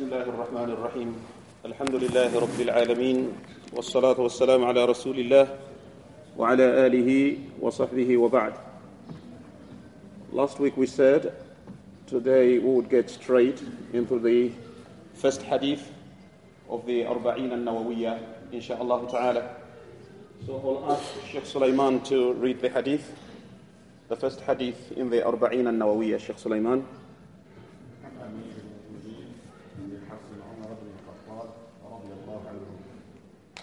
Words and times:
بسم 0.00 0.08
الله 0.08 0.32
الرحمن 0.32 0.70
الرحيم 0.70 1.10
الحمد 1.64 1.94
لله 1.94 2.32
رب 2.40 2.60
العالمين 2.60 3.32
والصلاة 3.76 4.20
والسلام 4.20 4.64
على 4.64 4.84
رسول 4.84 5.18
الله 5.20 5.58
وعلى 6.40 6.86
آله 6.88 7.36
وصحبه 7.60 8.16
وبعد 8.16 8.52
Last 10.32 10.56
week 10.58 10.78
we 10.80 10.86
said 10.86 11.36
today 12.06 12.56
we 12.58 12.70
would 12.72 12.88
get 12.88 13.10
straight 13.10 13.60
into 13.92 14.18
the 14.18 14.50
first 15.12 15.42
hadith 15.42 15.92
of 16.70 16.86
the 16.86 17.04
Arba'in 17.04 17.52
al-Nawawiyya 17.52 18.16
inshaAllah 18.56 19.04
ta'ala 19.04 19.52
So 20.46 20.56
I'll 20.64 20.96
ask 20.96 21.04
Sheikh 21.28 21.44
Sulaiman 21.44 22.00
to 22.08 22.32
read 22.40 22.62
the 22.62 22.70
hadith 22.70 23.04
the 24.08 24.16
first 24.16 24.40
hadith 24.40 24.92
in 24.96 25.10
the 25.10 25.20
Arba'in 25.20 25.68
al-Nawawiyya 25.68 26.18
Sheikh 26.18 26.38
Sulaiman 26.38 26.86
عن 28.00 28.16
امير 28.16 28.54
المؤمنين 28.64 29.28
بن 29.78 29.92
حفص 30.10 30.30
عمر 30.50 30.70
بن 30.80 30.88
الخطاب 30.96 31.48
رضي 31.94 32.12
الله 32.18 32.40
عنه 32.50 32.66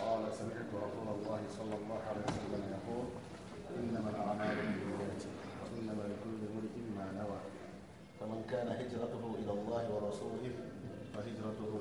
قال 0.01 0.23
سمعت 0.39 0.69
رسول 0.85 1.07
الله 1.17 1.41
صلى 1.57 1.75
الله 1.81 1.99
عليه 2.09 2.25
وسلم 2.31 2.63
يقول 2.75 3.05
انما 3.79 4.09
الاعمال 4.09 4.55
بالنيات 4.55 5.21
وانما 5.61 6.03
لكل 6.11 6.39
امرئ 6.51 6.75
ما 6.97 7.05
نوى 7.21 7.39
فمن 8.19 8.39
كان 8.51 8.67
هجرته 8.67 9.23
إلى 9.39 9.51
الله 9.51 9.83
ورسوله 9.93 10.45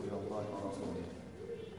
إلى 0.05 0.17
الله 0.23 0.45
ورسوله 0.55 1.07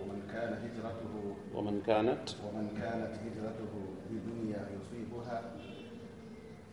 ومن 0.02 0.20
كان 0.34 0.52
هجرته 0.64 1.14
ومن 1.56 1.82
كانت 1.88 2.26
ومن 2.46 2.68
كانت 2.82 3.12
هجرته 3.26 3.74
لدنيا 4.12 4.62
يصيبها 4.78 5.42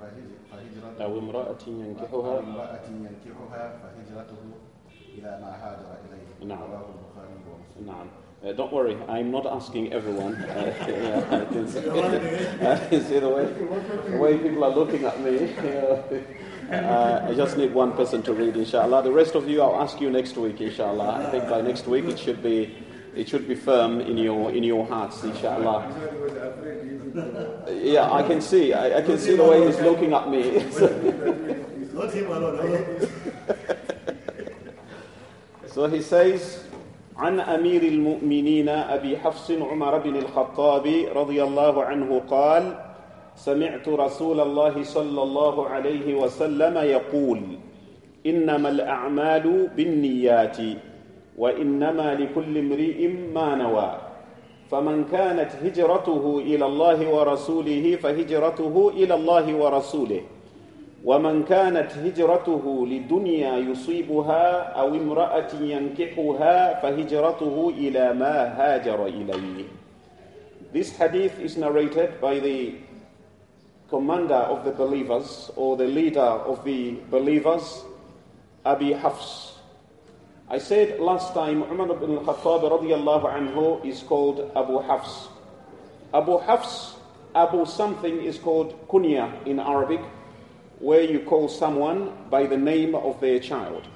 فهج- 0.00 0.34
فهجرته 0.50 1.04
أو 1.04 1.18
امرأة 1.18 1.58
أو 1.66 1.72
ينكحها 1.72 2.38
امرأة 2.38 2.80
ينكحها 2.90 3.64
فهجرته 3.82 4.42
إلى 5.18 5.30
ما 5.42 5.50
هاجر 5.62 5.90
إليه 6.04 6.48
نعم. 6.54 6.62
رواه 6.62 6.86
البخاري 6.94 7.34
ومسلم 7.48 7.86
Naam. 7.86 8.08
Uh, 8.44 8.52
don't 8.52 8.72
worry, 8.72 8.96
I'm 9.08 9.30
not 9.30 9.46
asking 9.46 9.90
everyone. 9.92 10.34
Uh, 10.34 10.72
yeah, 10.86 11.24
I, 11.40 11.44
can 11.52 11.66
see, 11.66 11.80
I 12.72 12.76
can 12.90 13.00
see 13.08 13.18
the 13.18 13.28
way, 13.36 13.46
the 14.10 14.18
way 14.18 14.36
people 14.36 14.62
are 14.64 14.74
looking 14.80 15.02
at 15.10 15.16
me. 15.24 15.34
Uh, 16.71 17.25
I 17.29 17.33
just 17.33 17.57
need 17.57 17.73
one 17.73 17.93
person 17.93 18.21
to 18.23 18.33
read, 18.33 18.55
inshallah. 18.55 19.01
The 19.01 19.11
rest 19.11 19.33
of 19.33 19.49
you, 19.49 19.61
I'll 19.61 19.81
ask 19.81 19.99
you 19.99 20.11
next 20.11 20.37
week, 20.37 20.61
inshallah. 20.61 21.25
I 21.25 21.31
think 21.31 21.49
by 21.49 21.61
next 21.61 21.87
week 21.87 22.05
it 22.05 22.19
should 22.19 22.43
be, 22.43 22.75
it 23.15 23.27
should 23.27 23.47
be 23.47 23.55
firm 23.55 23.99
in 24.01 24.17
your, 24.17 24.51
in 24.51 24.63
your 24.63 24.85
hearts, 24.85 25.23
inshallah. 25.23 25.89
Yeah, 27.67 28.11
I 28.11 28.21
can 28.21 28.39
see. 28.39 28.73
I, 28.73 28.99
I 28.99 29.01
can 29.01 29.17
see 29.17 29.35
the 29.35 29.43
way 29.43 29.65
he's 29.65 29.79
looking 29.79 30.13
at 30.13 30.29
me. 30.29 30.61
Not 31.91 32.13
him 32.13 32.31
alone. 32.31 33.09
So 35.67 35.87
he 35.87 36.01
says, 36.01 36.65
عن 37.17 37.39
أمير 37.39 37.83
المؤمنين 37.83 38.69
أبي 38.69 39.17
حفص 39.17 39.51
عمر 39.51 39.97
بن 39.97 40.15
الخطاب 40.15 41.05
رضي 41.15 41.43
الله 41.43 41.83
عنه 41.83 42.21
قال 42.29 42.77
سمعت 43.36 43.88
رسول 43.88 44.40
الله 44.40 44.82
صلى 44.82 45.22
الله 45.22 45.68
عليه 45.68 46.14
وسلم 46.14 46.78
يقول 46.78 47.40
إنما 48.26 48.68
الأعمال 48.68 49.68
بالنيات 49.76 50.58
وإنما 51.38 52.14
لكل 52.14 52.58
امرئ 52.58 53.08
ما 53.34 53.54
نوى. 53.54 53.90
فمن 54.70 55.04
كانت 55.12 55.50
هجرته 55.62 56.42
إلى 56.46 56.66
الله 56.66 56.98
ورسوله 57.14 57.96
فهجرته 57.96 58.92
إلى 58.96 59.14
الله 59.14 59.54
ورسوله. 59.54 60.20
ومن 61.04 61.44
كانت 61.44 61.92
هجرته 61.92 62.86
لدنيا 62.86 63.56
يصيبها 63.58 64.62
أو 64.80 64.88
امرأة 64.88 65.52
ينكحها 65.60 66.80
فهجرته 66.80 67.72
إلى 67.78 68.12
ما 68.12 68.36
هاجر 68.56 69.06
إليه. 69.06 69.64
This 70.72 70.96
hadith 70.96 71.38
is 71.38 71.56
narrated 71.56 72.20
by 72.20 72.40
the 72.40 72.72
commander 73.94 74.42
of 74.54 74.64
the 74.64 74.72
believers 74.72 75.50
or 75.56 75.76
the 75.76 75.86
leader 75.98 76.30
of 76.52 76.64
the 76.64 76.96
believers 77.10 77.84
Abi 78.64 78.92
Hafs 78.92 79.52
I 80.50 80.58
said 80.58 80.98
last 81.00 81.32
time 81.34 81.62
Umar 81.62 81.90
ibn 81.92 82.18
al-Khattab 82.18 82.66
radiyallahu 82.74 83.30
anhu 83.38 83.84
is 83.84 84.02
called 84.02 84.50
Abu 84.56 84.80
Hafs 84.88 85.28
Abu 86.12 86.38
Hafs 86.38 86.96
Abu 87.34 87.64
something 87.66 88.20
is 88.22 88.38
called 88.38 88.74
kunya 88.88 89.30
in 89.46 89.60
Arabic 89.60 90.00
where 90.78 91.02
you 91.02 91.20
call 91.20 91.48
someone 91.48 92.12
by 92.30 92.46
the 92.46 92.56
name 92.56 92.94
of 92.94 93.20
their 93.20 93.38
child. 93.38 93.86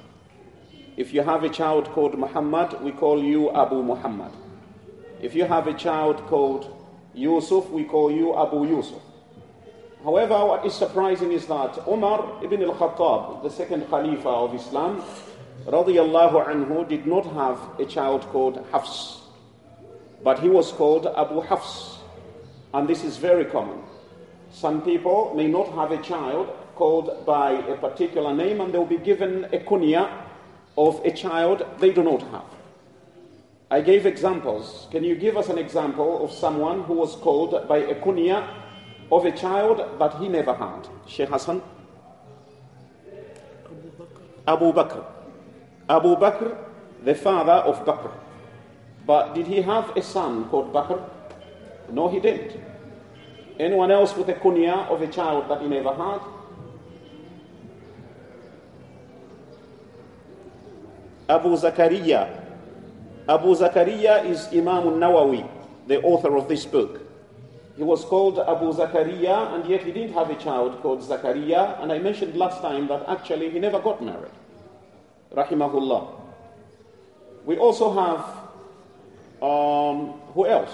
If 0.97 1.13
you 1.13 1.21
have 1.23 1.43
a 1.43 1.49
child 1.49 1.85
called 1.89 2.17
Muhammad, 2.17 2.81
we 2.81 2.91
call 2.91 3.21
you 3.23 3.51
Abu 3.51 3.83
Muhammad. 3.83 4.31
If 5.21 5.35
you 5.35 5.45
have 5.45 5.67
a 5.67 5.73
child 5.73 6.17
called 6.27 6.73
Yusuf, 7.13 7.69
we 7.69 7.83
call 7.83 8.11
you 8.11 8.35
Abu 8.35 8.65
Yusuf. 8.67 9.01
However, 10.03 10.45
what 10.45 10.65
is 10.65 10.73
surprising 10.73 11.33
is 11.33 11.45
that 11.47 11.77
Umar 11.87 12.41
ibn 12.41 12.63
al-Khattab, 12.63 13.43
the 13.43 13.49
second 13.49 13.89
Khalifa 13.89 14.29
of 14.29 14.55
Islam, 14.55 15.03
radiyallahu 15.65 16.45
anhu, 16.47 16.87
did 16.87 17.05
not 17.05 17.25
have 17.25 17.59
a 17.79 17.85
child 17.85 18.21
called 18.31 18.63
Hafs, 18.71 19.21
but 20.23 20.39
he 20.39 20.47
was 20.47 20.71
called 20.71 21.05
Abu 21.05 21.41
Hafs. 21.41 21.97
And 22.73 22.87
this 22.87 23.03
is 23.03 23.17
very 23.17 23.43
common. 23.45 23.81
Some 24.51 24.81
people 24.83 25.33
may 25.35 25.47
not 25.47 25.67
have 25.73 25.91
a 25.91 26.01
child 26.01 26.49
called 26.75 27.25
by 27.25 27.51
a 27.51 27.75
particular 27.75 28.33
name 28.33 28.61
and 28.61 28.73
they'll 28.73 28.85
be 28.85 28.97
given 28.97 29.45
a 29.45 29.59
kunya 29.59 30.09
of 30.77 31.03
a 31.03 31.11
child 31.11 31.65
they 31.79 31.91
do 31.91 32.03
not 32.03 32.21
have. 32.31 32.45
I 33.69 33.81
gave 33.81 34.05
examples. 34.05 34.87
Can 34.91 35.03
you 35.03 35.15
give 35.15 35.35
us 35.35 35.49
an 35.49 35.57
example 35.57 36.23
of 36.23 36.31
someone 36.31 36.83
who 36.83 36.93
was 36.93 37.15
called 37.17 37.67
by 37.67 37.79
a 37.79 37.95
kunya 37.95 38.47
of 39.11 39.25
a 39.25 39.31
child 39.31 39.99
that 39.99 40.13
he 40.15 40.27
never 40.27 40.53
had? 40.53 40.87
Sheikh 41.07 41.29
Hassan? 41.29 41.61
Abu 44.47 44.73
Bakr. 44.73 45.03
Abu 45.89 46.15
Bakr, 46.15 46.57
the 47.03 47.15
father 47.15 47.61
of 47.69 47.85
Bakr. 47.85 48.11
But 49.05 49.33
did 49.33 49.47
he 49.47 49.61
have 49.61 49.95
a 49.97 50.01
son 50.01 50.45
called 50.49 50.71
Bakr? 50.73 51.01
No, 51.91 52.07
he 52.09 52.19
didn't. 52.19 52.61
Anyone 53.59 53.91
else 53.91 54.15
with 54.15 54.29
a 54.29 54.33
kunya 54.35 54.87
of 54.87 55.01
a 55.01 55.07
child 55.07 55.49
that 55.49 55.61
he 55.61 55.67
never 55.67 55.93
had? 55.93 56.21
Abu 61.27 61.49
Zakaria. 61.57 62.41
Abu 63.27 63.53
Zakaria 63.55 64.25
is 64.25 64.47
Imam 64.47 64.97
Nawawi, 64.97 65.47
the 65.85 66.01
author 66.01 66.35
of 66.37 66.47
this 66.47 66.65
book. 66.65 67.08
He 67.79 67.85
was 67.85 68.03
called 68.03 68.37
Abu 68.37 68.73
Zakaria, 68.73 69.55
and 69.55 69.65
yet 69.65 69.83
he 69.83 69.93
didn't 69.93 70.11
have 70.11 70.29
a 70.29 70.35
child 70.35 70.81
called 70.81 70.99
Zakaria. 70.99 71.81
And 71.81 71.93
I 71.93 71.99
mentioned 71.99 72.35
last 72.35 72.61
time 72.61 72.89
that 72.89 73.07
actually 73.07 73.49
he 73.51 73.57
never 73.57 73.79
got 73.79 74.03
married. 74.03 74.35
Rahimahullah. 75.33 76.11
We 77.45 77.55
also 77.57 77.93
have, 77.93 78.19
um, 79.41 80.19
who 80.33 80.45
else? 80.45 80.73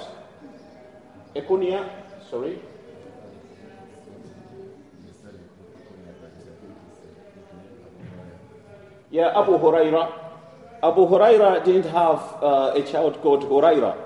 A 1.36 1.42
kunya, 1.42 1.88
sorry. 2.28 2.58
Yeah, 9.12 9.40
Abu 9.40 9.60
Huraira. 9.60 10.12
Abu 10.82 11.06
Huraira 11.06 11.64
didn't 11.64 11.92
have 11.92 12.20
uh, 12.42 12.74
a 12.74 12.82
child 12.82 13.22
called 13.22 13.44
Huraira. 13.44 14.05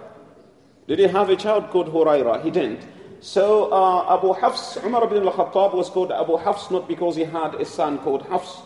Did 0.89 0.99
he 0.99 1.07
have 1.07 1.31
a 1.31 1.37
child 1.37 1.71
called 1.71 1.89
Huraira? 1.89 2.43
He 2.43 2.51
didn't. 2.51 2.87
So 3.21 3.73
uh, 3.73 4.19
Abu 4.19 4.35
Hafs, 4.35 4.77
Umar 4.85 5.05
ibn 5.05 5.27
al-Khattab 5.27 5.75
was 5.75 5.89
called 5.89 6.13
Abu 6.13 6.37
Hafs 6.37 6.71
not 6.71 6.87
because 6.87 7.17
he 7.17 7.25
had 7.25 7.55
a 7.55 7.65
son 7.65 7.99
called 7.99 8.23
Hafs, 8.27 8.61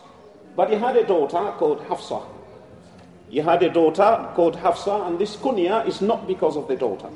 but 0.56 0.68
he 0.68 0.74
had 0.74 0.96
a 0.96 1.06
daughter 1.06 1.52
called 1.58 1.80
Hafsa. 1.86 2.20
He 3.28 3.38
had 3.38 3.62
a 3.62 3.70
daughter 3.70 4.28
called 4.34 4.56
Hafsa, 4.56 5.06
and 5.06 5.16
this 5.18 5.36
kunya 5.36 5.86
is 5.86 6.00
not 6.00 6.26
because 6.26 6.56
of 6.56 6.66
the 6.66 6.74
daughter. 6.74 7.08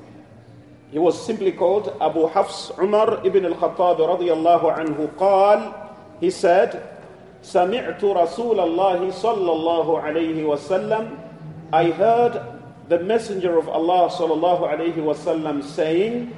He 0.93 1.01
was 1.01 1.21
simply 1.27 1.51
called 1.51 1.97
Abu 2.01 2.29
Hafs 2.29 2.71
Umar 2.79 3.27
ibn 3.27 3.45
al-Khattab 3.45 3.99
radiyallahu 3.99 4.79
anhu 4.79 5.09
قال, 5.17 5.75
he 6.21 6.31
said, 6.31 6.81
سمعت 7.43 7.99
رسول 8.05 8.61
الله 8.61 9.11
صلى 9.11 9.53
الله 9.53 10.01
عليه 10.01 10.45
وسلم 10.47 11.19
I 11.73 11.91
heard 11.91 12.56
the 12.89 12.99
messenger 12.99 13.59
of 13.59 13.69
Allah 13.69 14.11
صلى 14.11 14.35
الله 14.35 14.69
عليه 14.69 14.97
وسلم 14.97 15.63
saying 15.63 16.31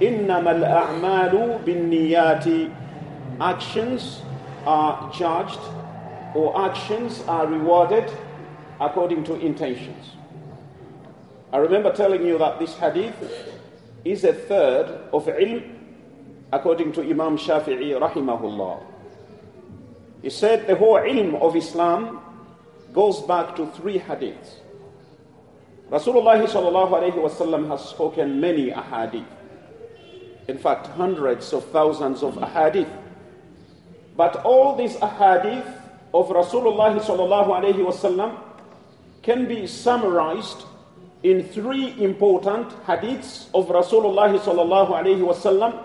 إنما 0.00 0.50
الأعمال 0.62 1.64
بالنيات 1.64 2.70
actions 3.40 4.22
are 4.66 5.10
judged 5.12 5.60
or 6.34 6.56
actions 6.64 7.22
are 7.28 7.46
rewarded 7.46 8.10
according 8.80 9.24
to 9.24 9.34
intentions 9.40 10.12
I 11.52 11.58
remember 11.58 11.92
telling 11.92 12.24
you 12.24 12.38
that 12.38 12.58
this 12.58 12.74
hadith 12.78 13.14
is 14.04 14.24
a 14.24 14.32
third 14.32 14.86
of 15.12 15.26
ilm 15.26 15.62
according 16.52 16.92
to 16.92 17.02
Imam 17.02 17.36
Shafi'i 17.36 17.92
rahimahullah 17.98 18.80
He 20.22 20.30
said 20.30 20.66
the 20.66 20.76
whole 20.76 20.96
ilm 20.96 21.40
of 21.42 21.56
Islam 21.56 22.20
goes 22.92 23.20
back 23.22 23.56
to 23.56 23.66
three 23.72 23.98
hadiths. 23.98 24.60
Rasulullah 25.89 26.43
sallallahu 26.45 27.67
has 27.69 27.89
spoken 27.89 28.41
many 28.41 28.71
ahadith. 28.71 29.25
In 30.49 30.57
fact, 30.57 30.87
hundreds 30.87 31.53
of 31.53 31.63
thousands 31.71 32.23
of 32.23 32.35
ahadith. 32.35 32.91
But 34.17 34.43
all 34.43 34.75
these 34.75 34.95
ahadith 34.97 35.65
of 36.13 36.27
Rasulullah 36.27 36.99
sallallahu 36.99 38.37
can 39.23 39.47
be 39.47 39.65
summarized 39.65 40.63
in 41.23 41.43
three 41.43 41.93
important 42.03 42.69
hadiths 42.85 43.47
of 43.53 43.67
Rasulullah 43.67 44.37
sallallahu 44.39 45.83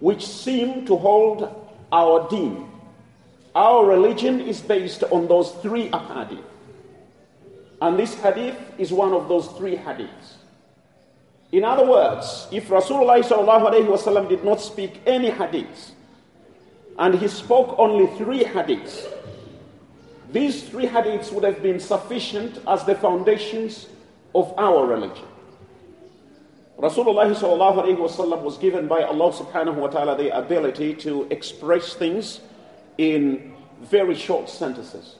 which 0.00 0.24
seem 0.26 0.86
to 0.86 0.96
hold 0.96 1.48
our 1.90 2.28
deen. 2.28 2.68
Our 3.54 3.84
religion 3.86 4.40
is 4.40 4.60
based 4.60 5.02
on 5.04 5.26
those 5.26 5.52
three 5.62 5.88
ahadith. 5.90 6.53
And 7.84 7.98
this 7.98 8.14
hadith 8.14 8.56
is 8.78 8.94
one 8.94 9.12
of 9.12 9.28
those 9.28 9.46
three 9.58 9.76
hadiths. 9.76 10.36
In 11.52 11.64
other 11.64 11.84
words, 11.86 12.48
if 12.50 12.68
Rasulullah 12.68 14.26
did 14.26 14.42
not 14.42 14.58
speak 14.62 15.02
any 15.06 15.30
hadiths, 15.30 15.90
and 16.98 17.14
he 17.14 17.28
spoke 17.28 17.74
only 17.78 18.06
three 18.16 18.42
hadiths, 18.42 19.06
these 20.32 20.62
three 20.62 20.86
hadiths 20.86 21.30
would 21.30 21.44
have 21.44 21.62
been 21.62 21.78
sufficient 21.78 22.58
as 22.66 22.84
the 22.84 22.94
foundations 22.94 23.88
of 24.34 24.54
our 24.56 24.86
religion. 24.86 25.28
Rasulullah 26.78 28.42
was 28.42 28.56
given 28.56 28.88
by 28.88 29.02
Allah 29.02 29.30
subhanahu 29.30 29.74
wa 29.74 29.88
ta'ala 29.88 30.16
the 30.16 30.34
ability 30.34 30.94
to 31.04 31.26
express 31.30 31.92
things 31.92 32.40
in 32.96 33.52
very 33.82 34.14
short 34.14 34.48
sentences. 34.48 35.16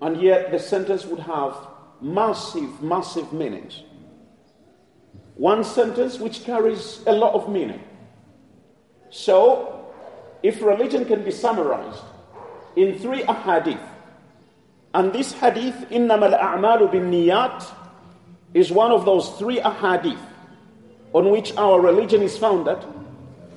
And 0.00 0.20
yet 0.20 0.50
the 0.50 0.58
sentence 0.58 1.04
would 1.06 1.20
have 1.20 1.56
massive, 2.00 2.82
massive 2.82 3.32
meanings. 3.32 3.82
One 5.36 5.64
sentence 5.64 6.18
which 6.18 6.44
carries 6.44 7.00
a 7.06 7.12
lot 7.12 7.34
of 7.34 7.48
meaning. 7.48 7.82
So, 9.10 9.86
if 10.42 10.62
religion 10.62 11.04
can 11.04 11.22
be 11.22 11.30
summarized 11.30 12.02
in 12.76 12.98
three 12.98 13.22
ahadith. 13.22 13.80
And 14.94 15.12
this 15.12 15.32
hadith, 15.32 15.74
إِنَّمَا 15.90 16.38
الْأَعْمَالُ 16.38 16.90
بِالنِّيَّاتِ 16.90 17.74
is 18.54 18.70
one 18.70 18.90
of 18.90 19.04
those 19.04 19.30
three 19.38 19.60
ahadith 19.60 20.20
on 21.12 21.30
which 21.30 21.54
our 21.56 21.80
religion 21.80 22.22
is 22.22 22.36
founded, 22.36 22.78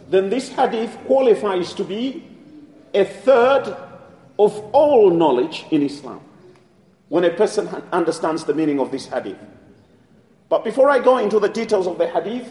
then 0.10 0.30
this 0.30 0.50
hadith 0.50 0.98
qualifies 1.06 1.74
to 1.74 1.84
be 1.84 2.24
a 2.94 3.04
third 3.04 3.76
of 4.38 4.58
all 4.74 5.10
knowledge 5.10 5.66
in 5.72 5.82
Islam 5.82 6.22
when 7.11 7.25
a 7.25 7.31
person 7.31 7.67
understands 7.93 8.45
the 8.45 8.55
meaning 8.55 8.79
of 8.81 8.91
this 8.91 9.07
hadith. 9.07 9.37
But 10.49 10.65
before 10.65 10.89
I 10.89 11.01
go 11.01 11.19
into 11.19 11.39
the 11.41 11.49
details 11.49 11.87
of 11.87 11.99
the 11.99 12.09
hadith, 12.09 12.49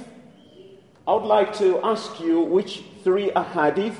I 1.08 1.14
would 1.14 1.24
like 1.24 1.58
to 1.58 1.80
ask 1.82 2.20
you 2.20 2.42
which 2.42 2.84
three 3.04 3.32
ahadith 3.32 3.96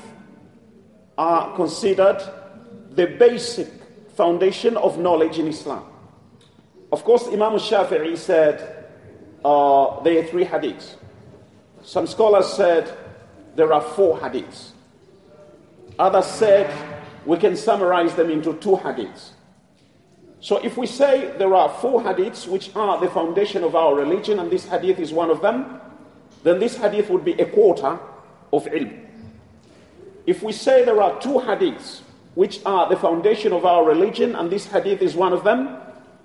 are 1.16 1.56
considered 1.56 2.22
the 2.90 3.06
basic 3.06 3.68
foundation 4.14 4.76
of 4.76 4.98
knowledge 4.98 5.38
in 5.38 5.48
Islam. 5.48 5.84
Of 6.92 7.04
course, 7.04 7.26
Imam 7.28 7.54
Shafi'i 7.54 8.16
said 8.18 8.86
uh, 9.42 10.02
there 10.02 10.22
are 10.22 10.26
three 10.26 10.44
hadiths. 10.44 10.96
Some 11.82 12.06
scholars 12.06 12.52
said 12.52 12.96
there 13.56 13.72
are 13.72 13.80
four 13.80 14.18
hadiths. 14.18 14.72
Others 15.98 16.26
said 16.26 16.70
we 17.24 17.38
can 17.38 17.56
summarize 17.56 18.14
them 18.14 18.28
into 18.28 18.52
two 18.54 18.76
hadiths. 18.76 19.30
So 20.40 20.56
if 20.56 20.76
we 20.76 20.86
say 20.86 21.32
there 21.36 21.54
are 21.54 21.68
four 21.68 22.02
hadiths 22.02 22.48
which 22.48 22.74
are 22.74 22.98
the 22.98 23.10
foundation 23.10 23.62
of 23.62 23.74
our 23.76 23.94
religion, 23.94 24.38
and 24.38 24.50
this 24.50 24.64
hadith 24.64 24.98
is 24.98 25.12
one 25.12 25.30
of 25.30 25.42
them, 25.42 25.80
then 26.42 26.58
this 26.58 26.76
hadith 26.76 27.10
would 27.10 27.24
be 27.24 27.32
a 27.32 27.44
quarter 27.44 27.98
of 28.52 28.64
ilm. 28.64 29.06
If 30.26 30.42
we 30.42 30.52
say 30.52 30.84
there 30.84 31.00
are 31.02 31.20
two 31.20 31.40
hadiths 31.40 32.00
which 32.34 32.60
are 32.64 32.88
the 32.88 32.96
foundation 32.96 33.52
of 33.52 33.66
our 33.66 33.84
religion, 33.84 34.34
and 34.34 34.50
this 34.50 34.66
hadith 34.66 35.02
is 35.02 35.14
one 35.14 35.32
of 35.32 35.44
them, 35.44 35.76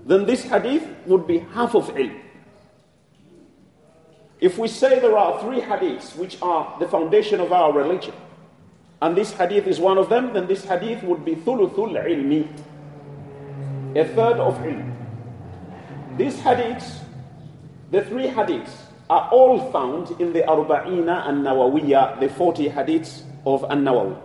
then 0.06 0.26
this 0.26 0.44
hadith 0.44 0.88
would 1.06 1.28
be 1.28 1.40
half 1.40 1.76
of 1.76 1.90
ilm. 1.96 2.22
If 4.40 4.58
we 4.58 4.68
say 4.68 5.00
there 5.00 5.18
are 5.18 5.42
three 5.42 5.60
hadiths 5.60 6.16
which 6.16 6.42
are 6.42 6.78
the 6.80 6.88
foundation 6.88 7.42
of 7.42 7.52
our 7.52 7.74
religion, 7.74 8.14
and 9.02 9.16
this 9.16 9.34
hadith 9.34 9.68
is 9.68 9.80
one 9.80 9.98
of 9.98 10.08
them, 10.08 10.34
then 10.34 10.48
this 10.48 10.64
hadith 10.64 11.04
would 11.04 11.26
be 11.26 11.36
thuluthul 11.36 11.98
ilmi, 11.98 12.48
a 13.97 14.05
third 14.05 14.39
of 14.39 14.59
ilm. 14.59 14.95
These 16.17 16.37
hadiths, 16.39 17.01
the 17.91 18.03
three 18.05 18.27
hadiths, 18.29 18.71
are 19.09 19.29
all 19.33 19.71
found 19.73 20.21
in 20.21 20.33
the 20.33 20.43
Arba'ina 20.43 21.29
and 21.29 21.45
Nawawiya, 21.45 22.21
the 22.21 22.29
40 22.29 22.69
hadiths 22.71 23.23
of 23.45 23.65
An 23.65 23.83
Nawawi. 23.85 24.17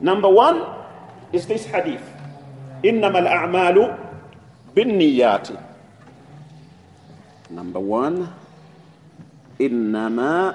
Number 0.00 0.28
one, 0.28 0.62
is 1.32 1.46
this 1.46 1.66
hadith 1.66 2.02
إنما 2.84 3.18
الأعمال 3.18 3.76
بالنيات 4.74 5.48
Number 7.50 7.80
one 7.80 8.28
إنما 9.60 10.54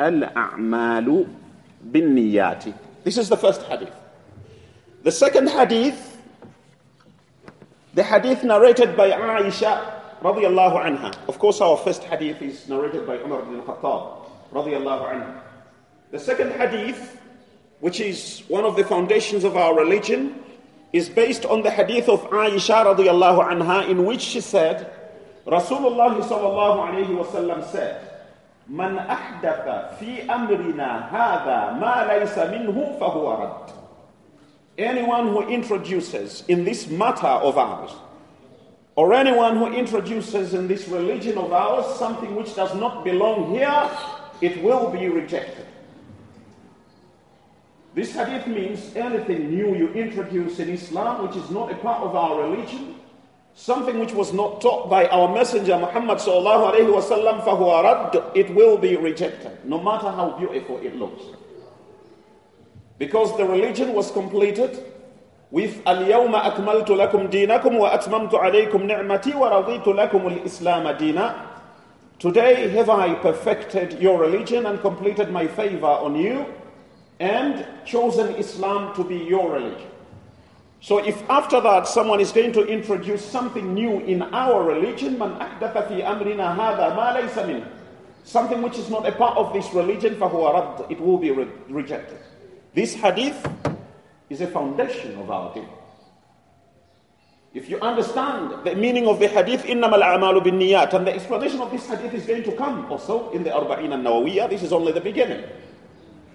الأعمال 0.00 1.26
بالنيات 1.82 2.64
This 3.04 3.18
is 3.18 3.28
the 3.28 3.36
first 3.36 3.62
hadith. 3.62 3.94
The 5.02 5.12
second 5.12 5.48
hadith, 5.48 6.20
the 7.94 8.02
hadith 8.02 8.44
narrated 8.44 8.96
by 8.96 9.10
Aisha 9.10 10.20
radiallahu 10.20 10.84
anha. 10.84 11.14
Of 11.28 11.38
course, 11.38 11.60
our 11.60 11.76
first 11.76 12.02
hadith 12.04 12.42
is 12.42 12.68
narrated 12.68 13.06
by 13.06 13.16
Umar 13.18 13.42
ibn 13.42 13.62
Khattab 13.62 14.26
radiallahu 14.52 15.12
anha. 15.12 15.40
The 16.10 16.18
second 16.18 16.52
hadith 16.52 17.16
which 17.80 18.00
is 18.00 18.42
one 18.48 18.64
of 18.64 18.76
the 18.76 18.84
foundations 18.84 19.44
of 19.44 19.56
our 19.56 19.76
religion, 19.76 20.34
is 20.92 21.08
based 21.08 21.44
on 21.44 21.62
the 21.62 21.70
hadith 21.70 22.08
of 22.08 22.22
Aisha 22.30 22.84
radiallahu 22.84 23.44
anha, 23.52 23.88
in 23.88 24.06
which 24.06 24.20
she 24.20 24.40
said, 24.40 24.90
Rasulullah 25.46 26.16
sallallahu 26.18 26.88
alayhi 26.88 27.16
wasallam 27.16 27.64
said, 27.70 28.02
من 28.68 28.98
أحدث 28.98 29.98
في 30.00 30.26
أمرنا 30.26 31.06
هذا 31.06 31.78
ما 31.78 32.02
ليس 32.10 32.34
منه 32.34 32.98
فهو 32.98 33.42
رد. 33.42 33.72
Anyone 34.77 35.27
who 35.27 35.47
introduces 35.47 36.43
in 36.47 36.63
this 36.63 36.87
matter 36.87 37.27
of 37.27 37.57
ours, 37.57 37.91
or 38.95 39.13
anyone 39.13 39.57
who 39.57 39.67
introduces 39.67 40.53
in 40.53 40.67
this 40.67 40.87
religion 40.87 41.37
of 41.37 41.51
ours 41.51 41.85
something 41.97 42.35
which 42.35 42.55
does 42.55 42.73
not 42.75 43.03
belong 43.03 43.53
here, 43.53 43.89
it 44.41 44.61
will 44.63 44.89
be 44.89 45.07
rejected. 45.07 45.65
This 47.93 48.13
hadith 48.13 48.47
means 48.47 48.95
anything 48.95 49.49
new 49.49 49.75
you 49.75 49.89
introduce 49.89 50.59
in 50.59 50.69
Islam 50.69 51.27
which 51.27 51.35
is 51.35 51.49
not 51.51 51.71
a 51.71 51.75
part 51.75 52.01
of 52.03 52.15
our 52.15 52.41
religion, 52.41 52.95
something 53.53 53.99
which 53.99 54.13
was 54.13 54.31
not 54.31 54.61
taught 54.61 54.89
by 54.89 55.07
our 55.07 55.33
messenger 55.33 55.77
Muhammad 55.77 56.19
sallallahu 56.19 56.71
alaihi 56.71 56.87
wasallam 56.87 58.35
it 58.35 58.53
will 58.55 58.77
be 58.77 58.95
rejected, 58.95 59.51
no 59.65 59.81
matter 59.83 60.09
how 60.09 60.37
beautiful 60.39 60.77
it 60.79 60.95
looks. 60.95 61.23
Because 63.00 63.36
the 63.36 63.44
religion 63.44 63.92
was 63.92 64.10
completed 64.10 64.82
with 65.50 65.84
اليوم 65.84 66.34
أكملت 66.34 66.90
لكم 66.90 67.26
دينكم 67.26 67.76
وأتممت 67.76 68.34
عليكم 68.34 68.82
نعمتي 68.82 69.34
ورضيت 69.34 69.86
لكم 69.88 70.26
الإسلام 70.26 70.90
دينا 70.90 71.34
Today 72.18 72.68
have 72.70 72.88
I 72.88 73.14
perfected 73.14 74.00
your 74.00 74.18
religion 74.18 74.64
and 74.66 74.80
completed 74.80 75.30
my 75.30 75.46
favor 75.46 75.86
on 75.86 76.16
you 76.16 76.46
and 77.20 77.66
chosen 77.84 78.34
Islam 78.36 78.94
to 78.96 79.04
be 79.04 79.16
your 79.16 79.52
religion. 79.52 79.90
So 80.80 80.98
if 80.98 81.22
after 81.28 81.60
that 81.60 81.86
someone 81.86 82.20
is 82.20 82.32
going 82.32 82.52
to 82.52 82.64
introduce 82.66 83.24
something 83.24 83.74
new 83.74 84.00
in 84.00 84.22
our 84.22 84.62
religion, 84.62 85.18
man 85.18 85.36
fi 85.60 86.00
amrina 86.00 86.56
hada 86.56 86.96
ma 86.96 87.12
laysa 87.16 87.66
something 88.24 88.62
which 88.62 88.78
is 88.78 88.88
not 88.88 89.06
a 89.06 89.12
part 89.12 89.36
of 89.36 89.52
this 89.52 89.72
religion, 89.74 90.16
فهو 90.16 90.90
it 90.90 91.00
will 91.00 91.18
be 91.18 91.30
re- 91.30 91.48
rejected. 91.68 92.18
This 92.74 92.94
hadith 92.94 93.48
is 94.28 94.40
a 94.40 94.46
foundation 94.46 95.16
of 95.18 95.30
our 95.30 95.54
deen. 95.54 95.68
If 97.54 97.70
you 97.70 97.80
understand 97.80 98.64
the 98.64 98.74
meaning 98.74 99.08
of 99.08 99.18
the 99.18 99.28
hadith, 99.28 99.64
إِنَّمَا 99.64 99.94
الْأَعْمَالُ 99.94 100.44
بِالنِّيَّاتِ 100.44 100.92
and 100.92 101.06
the 101.06 101.14
explanation 101.14 101.60
of 101.62 101.70
this 101.70 101.88
hadith 101.88 102.12
is 102.12 102.26
going 102.26 102.42
to 102.42 102.52
come 102.52 102.84
also 102.92 103.30
in 103.30 103.44
the 103.44 103.50
Arba'in 103.50 103.92
al-Nawawiyah, 103.92 104.50
this 104.50 104.62
is 104.62 104.74
only 104.74 104.92
the 104.92 105.00
beginning. 105.00 105.42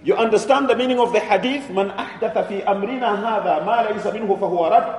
You 0.02 0.16
understand 0.16 0.68
the 0.68 0.74
meaning 0.74 0.98
of 0.98 1.12
the 1.12 1.20
hadith 1.20 1.70
من 1.70 1.90
أحدث 1.94 2.38
في 2.50 2.66
أمرنا 2.66 3.22
هذا 3.22 3.64
ما 3.64 3.86
ليس 3.92 4.06
منه 4.06 4.34
فهو 4.34 4.66
رد 4.66 4.94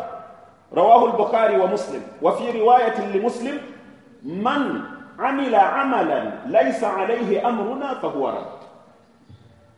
رواه 0.74 1.06
البخاري 1.06 1.58
ومسلم 1.60 2.01
وفي 2.22 2.60
رواية 2.60 3.08
لمسلم 3.12 3.62
من 4.24 4.82
عمل 5.20 5.56
عملا 5.56 6.32
ليس 6.46 6.84
عليه 6.84 7.48
أمرنا 7.48 7.94
فهو 7.94 8.30
رد 8.30 8.57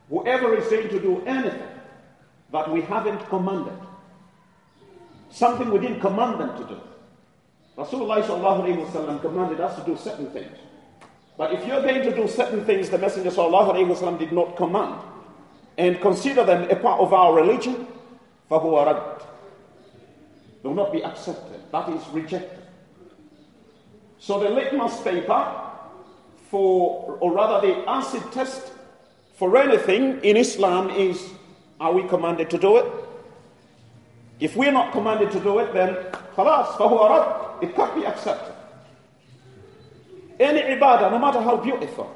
Whoever 0.10 0.56
is 0.56 0.68
going 0.70 0.90
to 0.90 1.00
do 1.00 1.22
anything 1.26 1.68
that 2.52 2.72
we 2.72 2.82
haven't 2.82 3.28
commanded, 3.28 3.78
something 5.32 5.70
we 5.72 5.80
didn't 5.80 6.00
command 6.00 6.40
them 6.40 6.58
to 6.58 6.64
do. 6.76 6.82
Rasulullah 7.78 8.24
sallallahu 8.24 9.22
commanded 9.22 9.60
us 9.60 9.78
to 9.80 9.86
do 9.86 9.98
certain 9.98 10.28
things. 10.28 10.58
But 11.38 11.54
if 11.54 11.68
you're 11.68 11.82
going 11.82 12.02
to 12.04 12.16
do 12.16 12.28
certain 12.28 12.64
things 12.64 12.90
the 12.90 12.98
Messenger 12.98 13.32
sallallahu 13.32 14.20
did 14.20 14.32
not 14.32 14.56
command, 14.56 15.02
and 15.78 16.00
consider 16.00 16.46
them 16.46 16.70
a 16.70 16.76
part 16.76 17.02
of 17.02 17.14
our 17.14 17.34
religion, 17.34 17.88
فَهُوَ 18.50 18.64
رَدٌّ 18.64 19.26
They 20.62 20.70
will 20.70 20.76
not 20.76 20.94
be 20.94 21.04
accepted. 21.04 21.60
That 21.72 21.90
is 21.90 22.08
rejected. 22.10 22.64
So 24.20 24.40
the 24.40 24.50
litmus 24.50 25.02
paper 25.02 25.62
for, 26.50 27.18
or 27.20 27.34
rather 27.34 27.68
the 27.68 27.90
acid 27.90 28.24
test 28.32 28.72
for 29.41 29.57
anything 29.57 30.21
in 30.21 30.37
Islam 30.37 30.91
is 30.91 31.31
are 31.81 31.95
we 31.95 32.07
commanded 32.07 32.51
to 32.51 32.59
do 32.59 32.77
it? 32.77 32.85
If 34.39 34.55
we're 34.55 34.71
not 34.71 34.93
commanded 34.93 35.31
to 35.31 35.41
do 35.41 35.61
it, 35.61 35.73
then 35.73 35.95
khalas, 36.37 36.67
fahuwa 36.77 37.63
it 37.63 37.75
can't 37.75 37.95
be 37.95 38.05
accepted. 38.05 38.53
Any 40.39 40.61
ibadah, 40.61 41.11
no 41.11 41.19
matter 41.19 41.41
how 41.41 41.57
beautiful. 41.57 42.15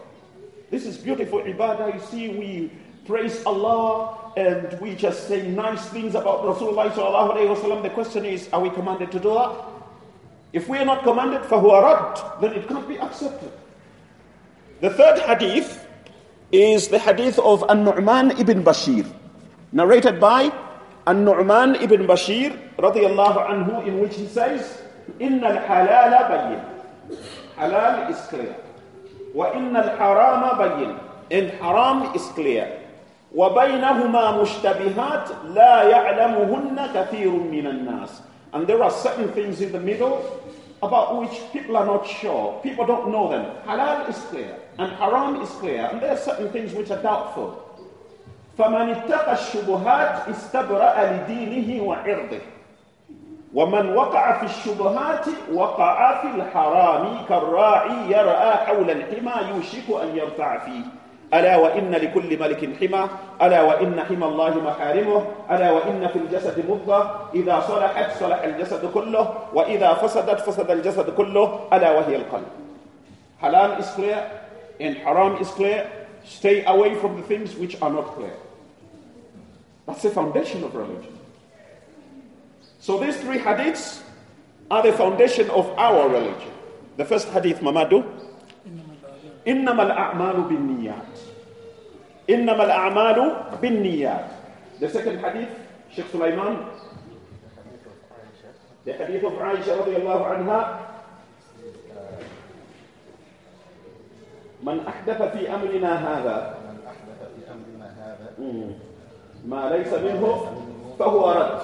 This 0.71 0.85
is 0.85 0.99
beautiful 0.99 1.40
ibadah. 1.40 1.95
You 1.95 2.00
see, 2.00 2.28
we 2.28 2.71
praise 3.07 3.43
Allah 3.47 4.33
and 4.37 4.78
we 4.78 4.95
just 4.95 5.26
say 5.26 5.49
nice 5.49 5.87
things 5.87 6.14
about 6.14 6.45
Rasulullah 6.45 6.93
sallallahu 6.93 7.37
alayhi 7.37 7.57
wasallam. 7.57 7.83
The 7.83 7.88
question 7.88 8.26
is, 8.26 8.50
are 8.52 8.61
we 8.61 8.69
commanded 8.69 9.11
to 9.12 9.19
do 9.19 9.33
that? 9.33 9.57
If 10.52 10.69
we 10.69 10.76
are 10.76 10.85
not 10.85 11.02
commanded, 11.02 11.40
fahuwa 11.49 12.43
then 12.43 12.52
it 12.52 12.69
can't 12.69 12.87
be 12.87 12.99
accepted. 12.99 13.52
The 14.83 14.90
third 14.90 15.21
hadith 15.21 15.83
is 16.53 16.88
the 16.88 16.98
hadith 16.98 17.38
of 17.39 17.63
An-Nu'man 17.69 18.39
ibn 18.39 18.63
Bashir, 18.63 19.05
narrated 19.71 20.19
by 20.19 20.51
An-Nu'man 21.05 21.75
ibn 21.75 22.07
Bashir 22.07 22.57
radiyallahu 22.77 23.45
anhu, 23.45 23.86
in 23.86 24.00
which 24.00 24.15
he 24.15 24.27
says, 24.27 24.81
إن 25.21 25.41
الحلال 25.41 26.13
بين. 26.29 26.62
Halal 27.57 28.09
is 28.09 28.17
clear. 28.29 28.55
وإن 29.36 29.74
الحرام 29.77 30.43
بين. 30.57 31.00
And 31.31 31.50
haram 31.62 32.15
is 32.15 32.25
clear. 32.33 32.81
وبينهما 33.36 34.41
مشتبهات 34.41 35.29
لا 35.53 35.83
يعلمهن 35.83 36.77
كثير 36.93 37.29
من 37.29 37.67
الناس. 37.67 38.21
And 38.53 38.65
there 38.65 38.81
are 38.81 38.89
certain 38.89 39.29
things 39.33 39.62
in 39.62 39.71
the 39.71 39.79
middle 39.79 40.41
about 40.81 41.21
which 41.21 41.38
people 41.53 41.77
are 41.77 41.86
not 41.86 42.07
sure. 42.07 42.59
People 42.63 42.88
don't 42.88 43.12
know 43.12 43.29
them. 43.29 43.45
Halal 43.67 44.09
is 44.09 44.17
clear 44.31 44.57
And 44.78 44.93
haram 44.99 45.40
is 45.43 45.50
clear, 45.61 45.88
and 45.90 46.00
there 46.00 46.12
are 46.12 46.16
certain 46.16 46.49
things 46.50 46.75
which 46.75 46.90
are 46.90 47.02
doubtful. 47.02 47.61
فمن 48.59 48.90
اتقى 48.90 49.33
الشبهات 49.33 50.28
استبرأ 50.31 50.95
لدينه 51.04 51.83
وعرضه. 51.83 52.40
ومن 53.54 53.97
وقع 53.97 54.38
في 54.38 54.47
الشبهات 54.47 55.26
وقع 55.52 56.23
في 56.23 56.28
الحرام 56.38 57.04
كالراعي 57.28 58.11
يرأى 58.11 58.50
حول 58.66 58.90
الحمى 58.90 59.35
يوشك 59.54 59.87
أن 60.02 60.16
يرتع 60.16 60.59
فيه. 60.59 60.85
ألا 61.35 61.57
وإن 61.57 61.90
لكل 61.90 62.31
ملك 62.40 62.62
حمى. 62.78 63.09
ألا 63.43 63.62
وإن 63.62 64.00
حمى 64.00 64.26
الله 64.26 64.54
محارمه. 64.54 65.26
ألا 65.50 65.71
وإن 65.71 66.09
في 66.09 66.19
الجسد 66.19 66.71
مضغة. 66.71 67.31
إذا 67.35 67.61
صلحت 67.61 68.11
صلح 68.21 68.40
الجسد 68.43 68.87
كله. 68.95 69.35
وإذا 69.54 69.93
فسدت 69.95 70.40
فسد 70.40 70.71
الجسد 70.71 71.11
كله. 71.11 71.61
ألا 71.73 71.90
وهي 71.90 72.16
القلب. 72.16 72.50
Halal 73.43 73.83
is 73.83 73.90
and 74.79 74.95
haram 74.98 75.41
is 75.41 75.48
clear. 75.50 75.89
Stay 76.25 76.63
away 76.65 76.95
from 76.95 77.17
the 77.17 77.24
things 77.24 77.55
which 77.55 77.81
are 77.81 77.89
not 77.89 78.15
clear. 78.15 78.33
That's 79.88 80.03
the 80.03 80.12
foundation 80.12 80.63
of 80.63 80.75
religion. 80.75 81.17
So 82.79 83.00
these 83.00 83.17
three 83.17 83.39
hadiths 83.39 84.01
are 84.69 84.83
the 84.83 84.93
foundation 84.93 85.50
of 85.50 85.67
our 85.77 86.07
religion. 86.07 86.51
The 86.98 87.05
first 87.05 87.29
hadith, 87.29 87.59
Mamadu, 87.62 88.05
إنما 89.48 89.83
الأعمال 89.83 90.38
بالنيات 90.41 91.15
إنما 92.29 92.63
الأعمال 92.63 93.17
بالنيات 93.62 94.29
The 94.79 94.89
second 94.89 95.19
hadith 95.19 95.50
Sheikh 95.91 96.05
Sulaiman 96.12 96.65
The 98.86 98.93
hadith 98.93 99.24
of 99.24 99.33
Aisha 99.33 99.74
رضي 99.79 99.95
الله 99.98 100.19
عنها 100.25 100.59
من 104.63 104.79
أحدث 104.88 105.21
في 105.21 105.55
أمرنا 105.55 105.91
هذا 105.95 106.57
من 106.67 106.77
أحدث 106.88 107.19
في 107.36 107.41
أمرنا 107.51 107.88
هذا 107.98 108.27
ما 109.45 109.69
ليس 109.69 109.93
منه 109.93 110.45
فهو 111.00 111.31
رد 111.31 111.59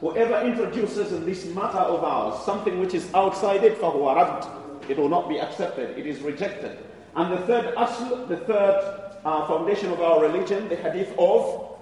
Whoever 0.00 0.42
introduces 0.46 1.12
in 1.12 1.26
this 1.26 1.44
matter 1.46 1.78
of 1.78 2.04
ours 2.04 2.44
something 2.44 2.78
which 2.78 2.94
is 2.94 3.12
outside 3.14 3.64
it, 3.64 3.76
فهو 3.80 4.14
رد. 4.14 4.46
It 4.88 4.96
will 4.96 5.08
not 5.08 5.28
be 5.28 5.38
accepted. 5.40 5.98
It 5.98 6.06
is 6.06 6.20
rejected. 6.20 6.78
And 7.16 7.32
the 7.32 7.38
third 7.46 7.74
asl, 7.74 8.28
the 8.28 8.36
third 8.36 8.78
uh, 9.24 9.46
foundation 9.46 9.90
of 9.92 10.00
our 10.00 10.22
religion, 10.22 10.68
the 10.68 10.76
hadith 10.76 11.12
of 11.18 11.76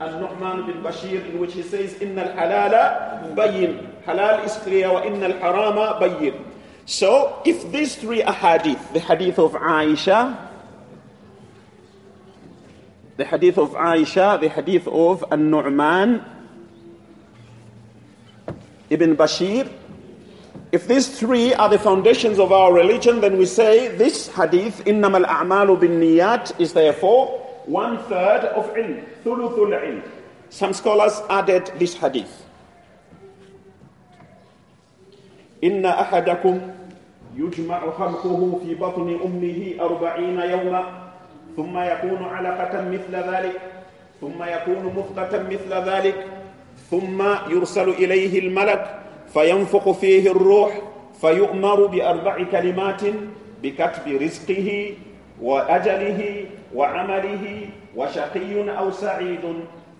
Al-Nu'man 0.00 0.66
bin 0.66 0.82
Bashir, 0.82 1.28
in 1.30 1.38
which 1.38 1.52
he 1.52 1.62
says, 1.62 1.94
إِنَّ 1.94 2.16
الْحَلَالَ 2.16 3.36
بَيِّن 3.36 3.92
Halal 4.06 4.44
is 4.44 4.56
clear, 4.64 4.88
وَإِنَّ 4.88 5.20
الْحَرَامَ 5.20 6.00
بَيِّن 6.00 6.34
So, 6.86 7.40
if 7.44 7.70
these 7.70 7.94
three 7.96 8.22
ahadith, 8.22 8.92
the 8.92 9.00
hadith 9.00 9.38
of 9.38 9.52
Aisha, 9.52 10.48
the 13.16 13.24
hadith 13.24 13.58
of 13.58 13.70
Aisha, 13.72 14.40
the 14.40 14.48
hadith 14.48 14.88
of 14.88 15.24
Al-Nu'man 15.30 16.24
ibn 18.90 19.16
Bashir, 19.16 19.70
if 20.72 20.88
these 20.88 21.06
three 21.18 21.54
are 21.54 21.68
the 21.68 21.78
foundations 21.78 22.38
of 22.38 22.50
our 22.50 22.72
religion, 22.72 23.20
then 23.20 23.36
we 23.36 23.46
say 23.46 23.94
this 23.96 24.28
hadith, 24.28 24.82
إِنَّمَا 24.84 25.24
الْأَعْمَالُ 25.24 25.78
بِالنِّيَّاتِ, 25.78 26.58
is 26.58 26.72
therefore 26.72 27.38
one 27.66 27.98
third 28.04 28.44
of 28.56 28.72
ilm, 28.74 29.04
thuluthul 29.22 29.70
ilm. 29.70 30.02
Some 30.48 30.72
scholars 30.72 31.20
added 31.30 31.70
this 31.78 31.94
hadith. 31.94 32.44
إن 35.63 35.85
أحدكم 35.85 36.59
يجمع 37.37 37.79
خلقه 37.91 38.59
في 38.65 38.75
بطن 38.75 39.19
أمه 39.25 39.73
أربعين 39.85 40.39
يوما 40.39 40.83
ثم 41.55 41.77
يكون 41.77 42.23
علقة 42.23 42.81
مثل 42.89 43.15
ذلك 43.15 43.59
ثم 44.21 44.43
يكون 44.43 44.93
مفقة 44.97 45.43
مثل 45.43 45.89
ذلك 45.89 46.25
ثم 46.91 47.23
يرسل 47.49 47.89
إليه 47.89 48.39
الملك 48.39 48.99
فينفق 49.33 49.91
فيه 49.91 50.31
الروح 50.31 50.81
فيؤمر 51.21 51.85
بأربع 51.85 52.43
كلمات 52.51 53.01
بكتب 53.63 54.07
رزقه 54.21 54.93
وأجله 55.41 56.45
وعمله 56.75 57.69
وشقي 57.95 58.77
أو 58.77 58.91
سعيد 58.91 59.39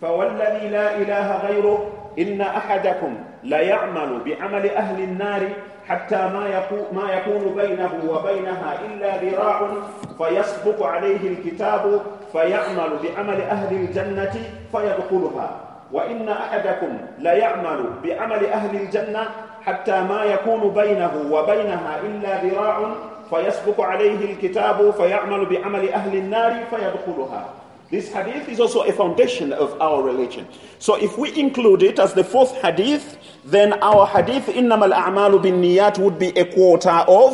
فوالذي 0.02 0.68
لا 0.70 0.98
إله 0.98 1.38
غيره 1.48 1.92
إن 2.20 2.42
أحدكم 2.42 3.18
ليعمل 3.44 4.20
بعمل 4.26 4.70
أهل 4.70 5.04
النار 5.04 5.50
حتى 5.88 6.16
ما 6.16 6.48
يكون, 6.48 6.86
ما 6.92 7.14
يكون 7.14 7.56
بينه 7.56 7.92
وبينها 8.10 8.80
إلا 8.86 9.18
ذراع 9.18 9.70
فيسبق 10.18 10.86
عليه 10.86 11.30
الكتاب 11.30 12.02
فيعمل 12.32 12.90
بعمل 13.04 13.42
أهل 13.42 13.76
الجنة 13.76 14.34
فيدخلها. 14.72 15.50
وإن 15.92 16.30
أحدكم 16.30 16.98
ليعمل 17.20 17.86
بعمل 18.04 18.46
أهل 18.46 18.76
الجنة 18.76 19.28
حتى 19.66 20.02
ما 20.02 20.24
يكون 20.24 20.70
بينه 20.70 21.12
وبينها 21.32 22.00
إلا 22.04 22.44
ذراع 22.44 22.92
فيسبق 23.30 23.82
عليه 23.82 24.34
الكتاب 24.34 24.92
فيعمل 24.92 25.46
بعمل 25.46 25.90
أهل 25.90 26.16
النار 26.16 26.54
فيدخلها. 26.70 27.46
This 27.91 28.11
hadith 28.11 28.49
is 28.49 28.59
also 28.59 28.85
a 28.85 28.93
foundation 28.93 29.53
of 29.53 29.79
our 29.81 30.03
religion. 30.03 30.47
So 30.79 30.95
if 30.95 31.19
we 31.19 31.39
include 31.39 31.83
it 31.83 31.99
as 31.99 32.15
the 32.15 32.25
fourth 32.25 32.57
hadith, 32.63 33.19
then 33.45 33.75
our 33.83 34.07
hadith, 34.07 34.47
إِنَّمَا 34.47 34.91
الْأَعْمَالُ 34.93 35.43
بِالنِّيَّاتِ 35.43 35.99
would 35.99 36.19
be 36.19 36.29
a 36.29 36.47
quarter 36.47 36.89
of 37.07 37.33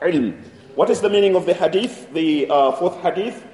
ilm. 0.00 0.34
What 0.76 0.88
is 0.88 1.02
the 1.02 1.10
meaning 1.10 1.36
of 1.36 1.44
the 1.44 1.52
hadith, 1.52 2.10
the 2.14 2.48
uh, 2.48 2.72
fourth 2.72 2.96
hadith? 3.02 3.44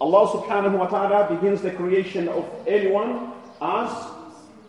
Allah 0.00 0.28
subhanahu 0.28 0.78
wa 0.78 0.86
ta'ala 0.86 1.34
begins 1.34 1.62
the 1.62 1.70
creation 1.72 2.28
of 2.28 2.44
anyone 2.68 3.32
as 3.60 3.90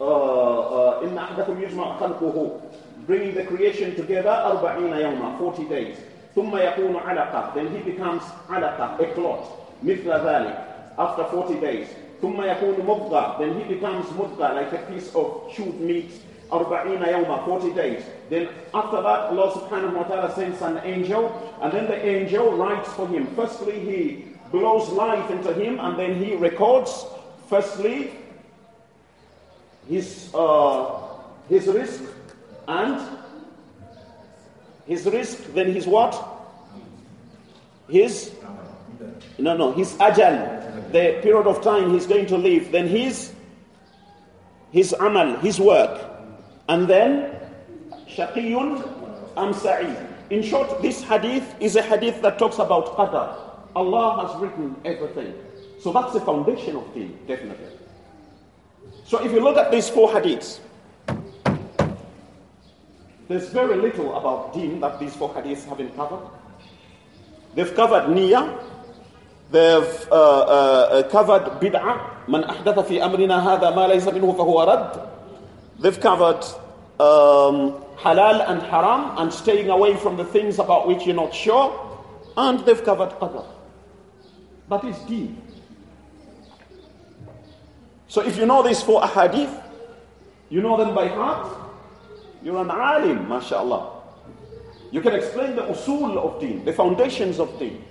إن 0.01 1.17
أحدكم 1.17 1.61
يجمع 1.63 1.97
خلقه 1.99 2.59
bringing 3.07 3.33
the 3.33 3.43
creation 3.43 3.95
together 3.95 4.29
أربعين 4.29 4.93
يوما 4.93 5.37
40 5.39 5.63
days 5.69 5.97
ثم 6.35 6.57
يكون 6.57 6.95
علقة 6.95 7.53
then 7.55 7.67
he 7.73 7.79
becomes 7.91 8.21
علقة 8.49 8.97
a 8.99 9.05
clot 9.15 9.45
مثل 9.83 10.09
ذلك 10.09 10.70
after 10.98 11.24
40 11.24 11.60
days. 11.60 11.88
then 13.38 13.58
he 13.58 13.74
becomes 13.74 14.06
مضغة 14.06 14.54
like 14.54 14.72
a 14.72 14.78
piece 14.90 15.14
of 15.14 15.50
chewed 15.52 15.80
meat. 15.80 16.10
40 17.46 17.72
days. 17.72 18.04
Then 18.28 18.48
after 18.74 19.00
that 19.00 19.32
Allah 19.32 19.52
subhanahu 19.52 19.94
wa 19.94 20.02
ta'ala 20.04 20.34
sends 20.34 20.60
an 20.60 20.78
angel 20.84 21.32
and 21.62 21.72
then 21.72 21.86
the 21.86 21.96
angel 22.04 22.52
writes 22.52 22.92
for 22.92 23.08
him. 23.08 23.26
Firstly 23.34 23.80
he 23.80 24.24
blows 24.52 24.88
life 24.90 25.30
into 25.30 25.52
him 25.54 25.80
and 25.80 25.98
then 25.98 26.22
he 26.22 26.36
records 26.36 27.06
firstly 27.48 28.12
his 29.88 30.30
uh, 30.34 31.00
his 31.48 31.66
rizq 31.66 32.06
and 32.68 33.00
his 34.86 35.06
rizq 35.06 35.54
then 35.54 35.72
his 35.72 35.86
what? 35.86 36.12
His 37.88 38.30
no, 39.38 39.56
no, 39.56 39.72
his 39.72 39.94
ajal, 39.94 40.92
the 40.92 41.18
period 41.22 41.46
of 41.46 41.62
time 41.62 41.90
he's 41.90 42.06
going 42.06 42.26
to 42.26 42.36
live, 42.36 42.72
then 42.72 42.86
his 42.88 43.32
his 44.70 44.92
amal, 44.94 45.36
his 45.38 45.60
work, 45.60 46.00
and 46.68 46.88
then 46.88 47.36
shaqiyun 48.08 48.80
am 49.36 49.52
sa'id. 49.52 49.96
In 50.30 50.42
short, 50.42 50.80
this 50.80 51.02
hadith 51.02 51.54
is 51.60 51.76
a 51.76 51.82
hadith 51.82 52.22
that 52.22 52.38
talks 52.38 52.58
about 52.58 52.96
qadar. 52.96 53.36
Allah 53.76 54.26
has 54.26 54.40
written 54.40 54.76
everything. 54.84 55.34
So 55.78 55.92
that's 55.92 56.12
the 56.12 56.20
foundation 56.20 56.76
of 56.76 56.94
deen, 56.94 57.18
definitely. 57.26 57.68
So 59.04 59.22
if 59.24 59.32
you 59.32 59.40
look 59.40 59.56
at 59.56 59.70
these 59.70 59.88
four 59.88 60.08
hadiths, 60.08 60.60
there's 63.28 63.48
very 63.50 63.76
little 63.76 64.16
about 64.16 64.54
deen 64.54 64.80
that 64.80 64.98
these 65.00 65.14
four 65.16 65.30
hadiths 65.34 65.64
have 65.68 65.78
been 65.78 65.90
covered. 65.90 66.24
They've 67.54 67.74
covered 67.74 68.04
niyyah, 68.04 68.62
they've 69.52 70.08
uh, 70.10 70.14
uh, 70.14 71.02
covered 71.10 71.60
bid'ah, 71.60 72.28
man 72.28 72.42
ahdatha 72.44 72.86
fi 72.88 72.98
amrina 72.98 73.40
hadha 73.40 73.74
ma 73.74 73.86
laysa 73.86 74.10
minhu 74.12 74.34
fahuwa 74.36 74.66
rad. 74.66 75.08
They've 75.78 76.00
covered 76.00 76.42
um, 76.98 77.84
halal 77.96 78.48
and 78.48 78.62
haram 78.62 79.18
and 79.18 79.32
staying 79.32 79.68
away 79.68 79.96
from 79.96 80.16
the 80.16 80.24
things 80.24 80.58
about 80.58 80.88
which 80.88 81.06
you're 81.06 81.16
not 81.16 81.34
sure. 81.34 81.68
And 82.36 82.60
they've 82.60 82.82
covered 82.82 83.10
qadr. 83.10 83.44
That 84.68 84.84
is 84.84 84.98
deen. 85.00 85.36
So 88.08 88.22
if 88.22 88.36
you 88.36 88.46
know 88.46 88.62
these 88.62 88.82
four 88.82 89.02
ahadith, 89.02 89.62
you 90.48 90.60
know 90.60 90.76
them 90.76 90.94
by 90.94 91.08
heart, 91.08 91.48
you're 92.42 92.60
an 92.60 92.70
alim, 92.70 93.28
mashallah. 93.28 94.02
You 94.90 95.00
can 95.00 95.14
explain 95.14 95.56
the 95.56 95.62
usul 95.62 96.16
of 96.16 96.40
deen, 96.40 96.64
the 96.64 96.72
foundations 96.72 97.38
of 97.38 97.58
deen. 97.58 97.82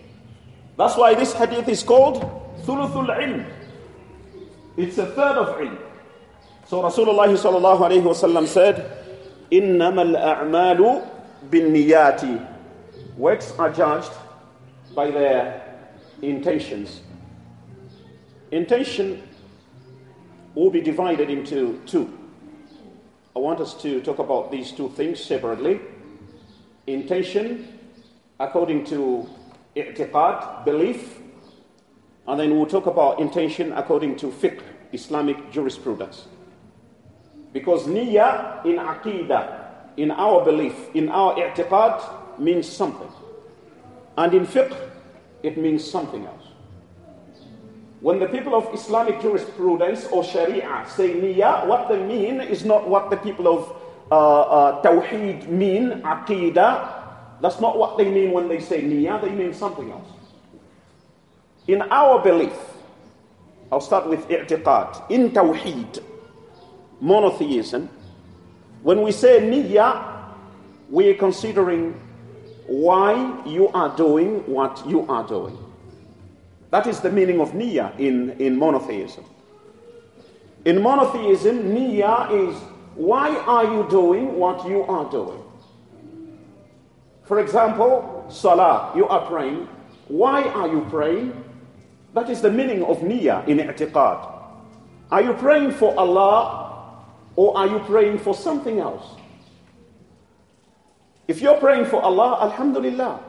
That's 0.81 0.97
why 0.97 1.13
this 1.13 1.31
hadith 1.31 1.69
is 1.69 1.83
called 1.83 2.23
Thuluthul 2.65 3.13
Ilm. 3.15 3.45
It's 4.77 4.97
a 4.97 5.05
third 5.05 5.37
of 5.37 5.59
ilm. 5.59 5.77
So 6.65 6.81
Rasulullah 6.81 7.29
sallallahu 7.29 7.81
alayhi 7.85 8.01
wasallam 8.01 8.47
said, 8.47 8.89
Innamal 9.51 10.17
a'malu 10.17 11.07
bin 11.51 11.71
niyati. 11.71 12.33
Works 13.15 13.53
are 13.59 13.69
judged 13.71 14.11
by 14.95 15.11
their 15.11 15.61
intentions. 16.23 17.01
Intention 18.49 19.21
will 20.55 20.71
be 20.71 20.81
divided 20.81 21.29
into 21.29 21.79
two. 21.85 22.09
I 23.35 23.39
want 23.39 23.59
us 23.59 23.75
to 23.83 24.01
talk 24.01 24.17
about 24.17 24.51
these 24.51 24.71
two 24.71 24.89
things 24.97 25.23
separately. 25.23 25.79
Intention, 26.87 27.77
according 28.39 28.85
to 28.85 29.29
i'tiqad, 29.75 30.65
belief, 30.65 31.19
and 32.27 32.39
then 32.39 32.55
we'll 32.55 32.65
talk 32.65 32.85
about 32.85 33.19
intention 33.19 33.73
according 33.73 34.15
to 34.17 34.27
fiqh, 34.27 34.61
Islamic 34.93 35.51
jurisprudence. 35.51 36.27
Because 37.53 37.83
niyyah 37.87 38.65
in 38.65 38.77
aqidah, 38.77 39.97
in 39.97 40.11
our 40.11 40.43
belief, 40.45 40.75
in 40.93 41.09
our 41.09 41.35
i'tiqad, 41.35 42.39
means 42.39 42.67
something. 42.67 43.11
And 44.17 44.33
in 44.33 44.45
fiqh, 44.45 44.75
it 45.43 45.57
means 45.57 45.83
something 45.83 46.25
else. 46.25 46.47
When 48.01 48.19
the 48.19 48.27
people 48.27 48.55
of 48.55 48.73
Islamic 48.73 49.21
jurisprudence 49.21 50.07
or 50.07 50.23
Sharia 50.23 50.85
say 50.87 51.13
niyyah, 51.13 51.67
what 51.67 51.87
they 51.87 52.01
mean 52.01 52.41
is 52.41 52.65
not 52.65 52.87
what 52.87 53.09
the 53.09 53.17
people 53.17 53.47
of 53.47 53.75
uh, 54.11 54.41
uh, 54.41 54.81
Tawheed 54.81 55.47
mean, 55.47 56.01
Aqidah. 56.01 57.00
That's 57.41 57.59
not 57.59 57.77
what 57.77 57.97
they 57.97 58.09
mean 58.09 58.31
when 58.31 58.47
they 58.47 58.59
say 58.59 58.81
niyyah, 58.83 59.21
they 59.21 59.31
mean 59.31 59.53
something 59.53 59.91
else. 59.91 60.07
In 61.67 61.81
our 61.81 62.21
belief, 62.21 62.53
I'll 63.71 63.81
start 63.81 64.07
with 64.07 64.27
i'tiqad. 64.27 65.09
In 65.09 65.31
Tawheed, 65.31 66.03
monotheism, 66.99 67.89
when 68.83 69.01
we 69.01 69.11
say 69.11 69.39
niyyah, 69.39 70.33
we're 70.89 71.15
considering 71.15 71.99
why 72.67 73.41
you 73.45 73.69
are 73.69 73.95
doing 73.95 74.45
what 74.45 74.85
you 74.87 75.07
are 75.07 75.27
doing. 75.27 75.57
That 76.69 76.85
is 76.87 76.99
the 76.99 77.11
meaning 77.11 77.41
of 77.41 77.51
niyyah 77.51 77.99
in, 77.99 78.31
in 78.39 78.57
monotheism. 78.57 79.25
In 80.65 80.81
monotheism, 80.81 81.73
niyyah 81.73 82.49
is 82.49 82.55
why 82.95 83.35
are 83.35 83.63
you 83.65 83.87
doing 83.89 84.35
what 84.35 84.67
you 84.67 84.83
are 84.83 85.09
doing? 85.09 85.41
For 87.31 87.39
example, 87.39 88.25
salah, 88.27 88.91
you 88.93 89.07
are 89.07 89.25
praying. 89.25 89.65
Why 90.09 90.43
are 90.51 90.67
you 90.67 90.85
praying? 90.89 91.31
That 92.13 92.29
is 92.29 92.41
the 92.41 92.51
meaning 92.51 92.83
of 92.83 92.97
niyyah 92.97 93.47
in 93.47 93.59
i'tiqad. 93.59 94.19
Are 95.09 95.21
you 95.21 95.31
praying 95.39 95.71
for 95.71 95.97
Allah 95.97 97.07
or 97.37 97.55
are 97.55 97.67
you 97.67 97.79
praying 97.87 98.19
for 98.19 98.35
something 98.35 98.79
else? 98.79 99.15
If 101.29 101.39
you're 101.41 101.55
praying 101.55 101.85
for 101.85 102.03
Allah, 102.03 102.51
Alhamdulillah. 102.51 103.23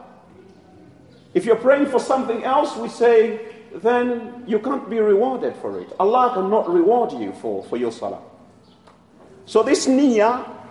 If 1.33 1.45
you're 1.45 1.63
praying 1.63 1.85
for 1.85 1.99
something 2.01 2.43
else, 2.43 2.75
we 2.75 2.89
say, 2.89 3.39
then 3.75 4.43
you 4.45 4.59
can't 4.59 4.89
be 4.89 4.99
rewarded 4.99 5.55
for 5.55 5.79
it. 5.79 5.87
Allah 5.97 6.33
cannot 6.35 6.67
reward 6.67 7.13
you 7.13 7.31
for, 7.39 7.63
for 7.63 7.77
your 7.77 7.93
salah. 7.93 8.19
So 9.45 9.63
this 9.63 9.87
niyyah 9.87 10.62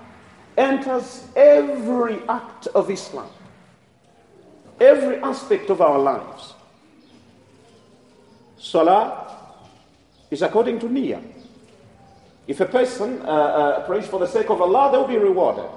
enters 0.57 1.27
every 1.37 2.21
act 2.29 2.67
of 2.69 2.91
Islam, 2.91 3.29
every 4.81 5.17
aspect 5.19 5.71
of 5.71 5.81
our 5.81 5.99
lives. 5.99 6.55
Salah 8.59 9.57
is 10.31 10.43
according 10.43 10.79
to 10.81 10.87
niyyah. 10.87 11.23
If 12.47 12.61
a 12.61 12.67
person 12.67 13.21
uh, 13.23 13.25
uh, 13.25 13.87
prays 13.87 14.07
for 14.07 14.19
the 14.19 14.27
sake 14.27 14.51
of 14.51 14.61
Allah, 14.61 14.91
they 14.91 14.99
will 14.99 15.07
be 15.07 15.19
rewarded. 15.19 15.71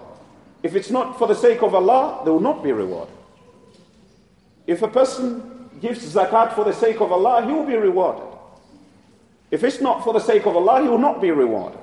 If 0.63 0.75
it's 0.75 0.89
not 0.89 1.17
for 1.19 1.27
the 1.27 1.35
sake 1.35 1.61
of 1.61 1.75
Allah, 1.75 2.21
they 2.25 2.31
will 2.31 2.39
not 2.39 2.63
be 2.63 2.71
rewarded. 2.71 3.13
If 4.65 4.81
a 4.81 4.87
person 4.87 5.69
gives 5.79 6.01
zakat 6.13 6.53
for 6.53 6.63
the 6.63 6.73
sake 6.73 7.01
of 7.01 7.11
Allah, 7.11 7.45
he 7.45 7.51
will 7.51 7.65
be 7.65 7.75
rewarded. 7.75 8.25
If 9.51 9.63
it's 9.63 9.79
not 9.79 10.03
for 10.03 10.13
the 10.13 10.19
sake 10.19 10.45
of 10.47 10.55
Allah, 10.55 10.81
he 10.81 10.87
will 10.87 10.97
not 10.97 11.21
be 11.21 11.31
rewarded. 11.31 11.79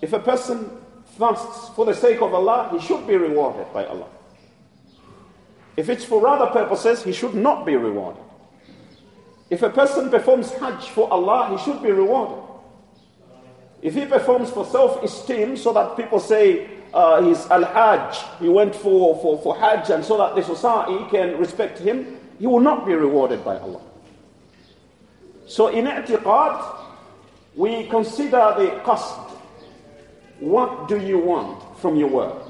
If 0.00 0.12
a 0.12 0.20
person 0.20 0.70
for 1.18 1.84
the 1.84 1.94
sake 1.94 2.20
of 2.22 2.32
Allah, 2.34 2.68
he 2.72 2.80
should 2.86 3.06
be 3.06 3.16
rewarded 3.16 3.72
by 3.72 3.84
Allah. 3.86 4.08
If 5.76 5.88
it's 5.88 6.04
for 6.04 6.26
other 6.26 6.46
purposes, 6.46 7.02
he 7.04 7.12
should 7.12 7.34
not 7.34 7.64
be 7.64 7.76
rewarded. 7.76 8.22
If 9.50 9.62
a 9.62 9.70
person 9.70 10.10
performs 10.10 10.52
Hajj 10.52 10.90
for 10.90 11.10
Allah, 11.12 11.56
he 11.56 11.64
should 11.64 11.82
be 11.82 11.90
rewarded. 11.90 12.44
If 13.82 13.94
he 13.94 14.04
performs 14.06 14.50
for 14.50 14.64
self 14.64 15.02
esteem 15.02 15.56
so 15.56 15.72
that 15.72 15.96
people 15.96 16.20
say, 16.20 16.68
uh, 16.92 17.22
he's 17.22 17.46
Al 17.50 17.64
Hajj, 17.64 18.18
he 18.40 18.48
went 18.48 18.74
for, 18.74 19.16
for, 19.20 19.40
for 19.42 19.56
Hajj, 19.56 19.90
and 19.90 20.04
so 20.04 20.18
that 20.18 20.34
the 20.34 20.42
society 20.42 21.04
can 21.10 21.38
respect 21.38 21.78
him, 21.78 22.18
he 22.38 22.46
will 22.46 22.60
not 22.60 22.86
be 22.86 22.94
rewarded 22.94 23.44
by 23.44 23.58
Allah. 23.58 23.80
So 25.46 25.68
in 25.68 25.86
i'tiqad, 25.86 26.78
we 27.56 27.88
consider 27.88 28.54
the 28.56 28.80
qasd. 28.84 29.29
What 30.40 30.88
do 30.88 30.98
you 30.98 31.18
want 31.18 31.78
from 31.78 31.96
your 31.96 32.08
work? 32.08 32.42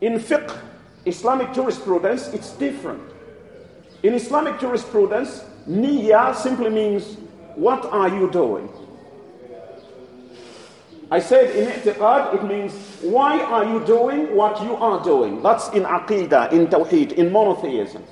In 0.00 0.14
fiqh, 0.18 0.56
Islamic 1.04 1.52
jurisprudence, 1.52 2.28
it's 2.28 2.52
different. 2.52 3.02
In 4.02 4.14
Islamic 4.14 4.58
jurisprudence, 4.60 5.44
niyyah 5.68 6.34
simply 6.34 6.70
means, 6.70 7.16
what 7.54 7.84
are 7.86 8.08
you 8.08 8.30
doing? 8.30 8.68
I 11.10 11.18
said 11.18 11.54
in 11.54 11.68
i'tiqad, 11.68 12.34
it 12.34 12.44
means 12.44 12.72
why 13.02 13.38
are 13.40 13.64
you 13.64 13.84
doing 13.84 14.34
what 14.34 14.62
you 14.62 14.74
are 14.76 15.02
doing? 15.04 15.42
That's 15.42 15.68
in 15.70 15.82
aqidah, 15.82 16.52
in 16.52 16.68
tawheed, 16.68 17.12
in 17.12 17.30
monotheism. 17.30 18.02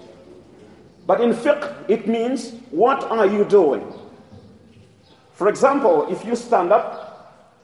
But 1.06 1.22
in 1.22 1.32
fiqh, 1.32 1.88
it 1.88 2.06
means 2.06 2.52
what 2.70 3.02
are 3.04 3.26
you 3.26 3.44
doing? 3.44 3.90
For 5.32 5.48
example, 5.48 6.06
if 6.10 6.24
you 6.26 6.36
stand 6.36 6.72
up 6.72 7.09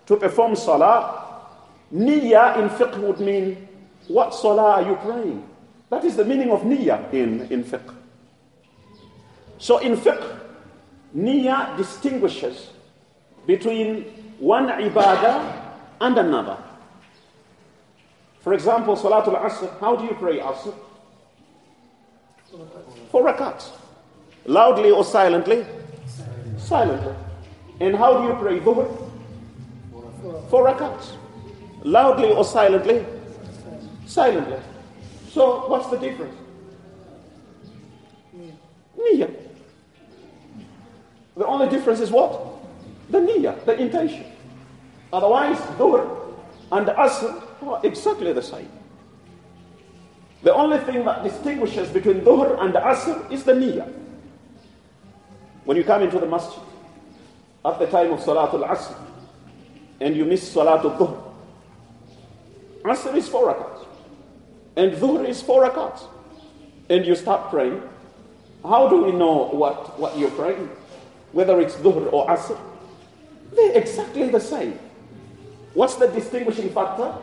to 0.07 0.17
perform 0.17 0.57
salah, 0.57 1.45
niyyah 1.93 2.59
in 2.59 2.69
fiqh 2.71 2.97
would 2.99 3.21
mean 3.21 3.69
what 4.09 4.35
salah 4.35 4.81
are 4.81 4.83
you 4.83 4.97
praying? 4.97 5.49
That 5.91 6.05
is 6.05 6.17
the 6.17 6.25
meaning 6.25 6.51
of 6.51 6.63
niyyah 6.63 7.13
in, 7.13 7.43
in 7.51 7.65
fiqh. 7.65 7.95
So 9.59 9.79
in 9.79 9.97
fiqh, 9.97 10.41
niyyah 11.17 11.77
distinguishes 11.77 12.71
between 13.47 14.05
one 14.39 14.69
ibadah 14.69 15.73
and 16.01 16.19
another. 16.19 16.59
For 18.41 18.55
example, 18.55 18.97
Salatul 18.97 19.41
Asr, 19.43 19.79
how 19.81 19.97
do 19.97 20.05
you 20.05 20.15
pray 20.15 20.39
Asr? 20.39 20.75
Four 23.11 23.25
rakats. 23.25 23.71
Loudly 24.45 24.93
or 24.93 25.05
silently? 25.05 25.67
Silently. 26.57 27.15
And 27.81 27.97
how 27.97 28.23
do 28.23 28.29
you 28.29 28.35
pray 28.35 28.61
Dhuhr? 28.61 29.06
Four 30.51 30.67
rakats. 30.67 31.17
Loudly 31.83 32.33
or 32.33 32.45
silently? 32.45 33.05
Silently. 34.07 34.59
So 35.31 35.69
what's 35.69 35.89
the 35.89 35.99
difference? 35.99 36.35
Niyyah. 38.99 39.35
The 41.37 41.47
only 41.47 41.69
difference 41.69 42.01
is 42.01 42.11
what? 42.11 42.41
The 43.11 43.19
niyyah, 43.19 43.65
the 43.67 43.79
intention. 43.79 44.25
Otherwise, 45.13 45.59
dhuhr 45.79 46.35
and 46.73 46.87
asr 46.89 47.43
are 47.63 47.81
exactly 47.85 48.33
the 48.33 48.43
same. 48.43 48.69
The 50.43 50.55
only 50.55 50.79
thing 50.79 51.05
that 51.05 51.23
distinguishes 51.23 51.91
between 51.91 52.23
dhuhr 52.23 52.61
and 52.61 52.75
asr 52.75 53.31
is 53.31 53.45
the 53.45 53.53
niyyah. 53.53 53.93
When 55.65 55.77
you 55.77 55.85
come 55.85 56.03
into 56.03 56.19
the 56.19 56.27
masjid 56.27 56.63
at 57.65 57.79
the 57.79 57.87
time 57.87 58.13
of 58.13 58.21
salatul 58.21 58.67
asr 58.67 58.95
and 60.01 60.17
you 60.17 60.25
miss 60.25 60.55
salatul 60.55 60.97
dhuhr, 60.99 61.23
asr 62.85 63.15
is 63.17 63.29
four 63.29 63.53
rakats 63.55 63.87
and 64.77 64.93
dhuhr 64.93 65.27
is 65.29 65.43
four 65.43 65.65
rakats 65.69 66.05
and 66.89 67.05
you 67.07 67.15
start 67.15 67.51
praying, 67.51 67.83
how 68.63 68.89
do 68.89 69.03
we 69.05 69.13
know 69.13 69.49
what, 69.49 69.99
what 69.99 70.17
you're 70.19 70.31
praying? 70.31 70.69
Whether 71.33 71.61
it's 71.61 71.75
dhuhr 71.77 72.13
or 72.13 72.27
asr? 72.29 72.59
They're 73.55 73.77
exactly 73.77 74.29
the 74.29 74.41
same. 74.41 74.79
What's 75.75 75.97
the 75.97 76.09
distinguishing 76.09 76.71
factor? 76.71 77.15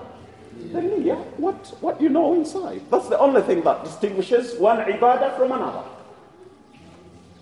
The 0.71 0.79
niyyah, 0.79 1.17
what, 1.37 1.75
what 1.81 1.99
you 1.99 2.09
know 2.09 2.33
inside. 2.35 2.81
That's 2.91 3.09
the 3.09 3.17
only 3.19 3.41
thing 3.41 3.61
that 3.63 3.83
distinguishes 3.83 4.55
one 4.59 4.77
ibadah 4.79 5.37
from 5.37 5.51
another. 5.51 5.83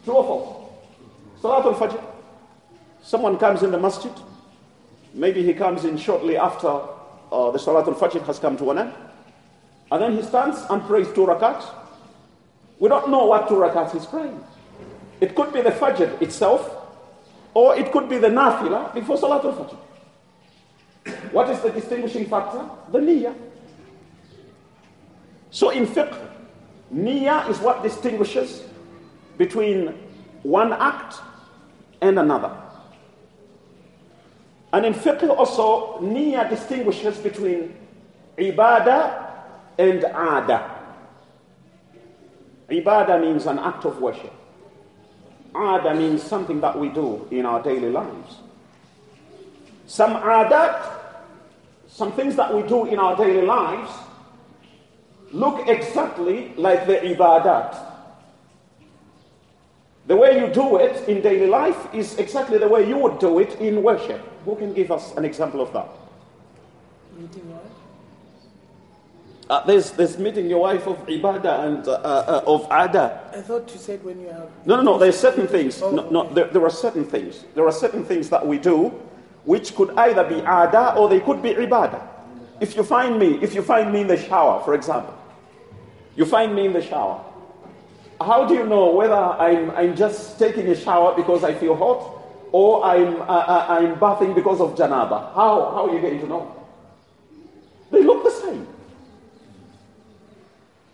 True 0.06 0.16
or 0.16 0.24
false? 0.24 0.62
Salatul 1.42 1.76
Fajr. 1.76 2.04
Someone 3.02 3.38
comes 3.38 3.64
in 3.64 3.72
the 3.72 3.80
masjid. 3.80 4.12
Maybe 5.14 5.44
he 5.44 5.54
comes 5.54 5.86
in 5.86 5.98
shortly 5.98 6.38
after 6.38 6.68
uh, 6.68 7.52
the 7.52 7.58
Salatul 7.58 7.96
Fajr 7.98 8.26
has 8.26 8.40
come 8.40 8.58
to 8.58 8.72
an 8.72 8.78
end. 8.80 8.94
And 9.92 10.02
then 10.02 10.16
he 10.16 10.22
stands 10.24 10.60
and 10.70 10.82
prays 10.84 11.08
two 11.08 11.26
rakats. 11.26 11.66
We 12.80 12.90
don't 12.90 13.10
know 13.10 13.26
what 13.26 13.48
two 13.48 13.56
rakats 13.56 13.92
he's 13.92 14.06
praying. 14.06 14.42
It 15.20 15.36
could 15.36 15.54
be 15.54 15.62
the 15.62 15.72
Fajr 15.72 16.22
itself, 16.22 16.78
or 17.54 17.76
it 17.76 17.92
could 17.92 18.10
be 18.10 18.18
the 18.18 18.30
Nafila 18.30 18.94
before 18.94 19.18
Salatul 19.18 19.56
Fajr. 19.58 19.78
What 21.32 21.50
is 21.50 21.60
the 21.62 21.70
distinguishing 21.72 22.26
factor? 22.28 22.64
The 22.92 23.00
niyyah. 23.00 23.36
So 25.50 25.70
in 25.72 25.86
fiqh, 25.86 26.16
niyyah 26.94 27.50
is 27.50 27.60
what 27.60 27.84
distinguishes 27.84 28.64
between 29.38 29.88
one 30.44 30.74
act 30.74 31.20
and 32.02 32.18
another. 32.18 32.61
And 34.74 34.86
in 34.86 34.94
fiqh 34.94 35.28
also, 35.30 36.00
niyyah 36.00 36.50
distinguishes 36.50 37.18
between 37.18 37.76
ibadah 38.38 39.32
and 39.78 40.04
ada. 40.04 40.80
Ibadah 42.70 43.20
means 43.20 43.46
an 43.48 43.60
act 43.60 43.84
of 43.84 44.00
worship. 44.00 44.32
Ada 45.54 45.94
means 45.94 46.24
something 46.24 46.62
that 46.62 46.80
we 46.80 46.88
do 46.88 47.28
in 47.32 47.46
our 47.46 47.62
daily 47.62 47.90
lives. 47.90 48.38
Some 49.88 50.16
adat, 50.16 50.88
some 51.90 52.14
things 52.14 52.38
that 52.38 52.56
we 52.56 52.64
do 52.64 52.86
in 52.86 52.98
our 52.98 53.18
daily 53.18 53.46
lives, 53.46 53.92
look 55.34 55.68
exactly 55.68 56.54
like 56.56 56.88
the 56.88 56.96
ibadat. 56.96 57.91
The 60.12 60.18
way 60.18 60.38
you 60.38 60.48
do 60.52 60.76
it 60.76 61.08
in 61.08 61.22
daily 61.22 61.48
life 61.48 61.88
is 61.94 62.18
exactly 62.18 62.58
the 62.58 62.68
way 62.68 62.86
you 62.86 62.98
would 62.98 63.18
do 63.18 63.40
it 63.40 63.56
in 63.62 63.82
worship. 63.82 64.20
Who 64.44 64.58
can 64.58 64.74
give 64.74 64.92
us 64.92 65.16
an 65.16 65.24
example 65.24 65.62
of 65.62 65.72
that? 65.72 65.88
Meeting 67.18 67.50
what? 67.50 67.66
Uh, 69.50 69.66
there's, 69.66 69.92
there's 69.92 70.18
meeting 70.18 70.50
your 70.50 70.60
wife 70.60 70.86
of 70.86 70.98
ibadah 71.08 71.64
and 71.66 71.88
uh, 71.88 71.94
uh, 71.94 72.44
of 72.46 72.66
ada. 72.66 73.24
I 73.34 73.40
thought 73.40 73.72
you 73.72 73.80
said 73.80 74.04
when 74.04 74.20
you 74.20 74.28
have. 74.28 74.50
No, 74.66 74.76
no, 74.76 74.82
no. 74.82 74.98
There's 74.98 75.18
certain 75.18 75.48
things. 75.48 75.82
Oh, 75.82 75.92
No, 75.92 76.10
no 76.10 76.28
there, 76.34 76.48
there 76.48 76.64
are 76.66 76.70
certain 76.70 77.06
things. 77.06 77.46
There 77.56 77.66
are 77.66 77.72
certain 77.72 78.04
things 78.04 78.28
that 78.32 78.46
we 78.46 78.60
do, 78.60 78.90
which 79.46 79.74
could 79.76 79.92
either 79.92 80.26
be 80.26 80.40
ada 80.42 80.94
or 80.98 81.08
they 81.08 81.22
could 81.22 81.42
be 81.42 81.54
ibadah. 81.54 82.06
If 82.60 82.76
you 82.76 82.84
find 82.84 83.18
me, 83.18 83.40
if 83.42 83.56
you 83.56 83.62
find 83.62 83.94
me 83.94 84.02
in 84.02 84.08
the 84.08 84.18
shower, 84.18 84.62
for 84.66 84.74
example, 84.74 85.18
you 86.18 86.26
find 86.26 86.54
me 86.54 86.66
in 86.66 86.74
the 86.74 86.82
shower. 86.82 87.31
How 88.24 88.46
do 88.48 88.54
you 88.54 88.66
know 88.66 88.92
whether 88.92 89.16
I'm, 89.16 89.72
I'm 89.72 89.96
just 89.96 90.38
taking 90.38 90.68
a 90.68 90.76
shower 90.76 91.16
because 91.16 91.44
I 91.44 91.54
feel 91.54 91.76
hot, 91.76 92.20
or 92.52 92.84
I'm, 92.84 93.22
uh, 93.22 93.26
uh, 93.26 93.66
I'm 93.70 94.00
bathing 94.00 94.34
because 94.34 94.60
of 94.60 94.76
janaba? 94.76 95.34
How, 95.34 95.72
how 95.72 95.90
are 95.90 95.94
you 95.94 96.02
going 96.02 96.20
to 96.20 96.28
know? 96.28 96.56
They 97.92 98.04
look 98.04 98.24
the 98.24 98.32
same. 98.32 98.68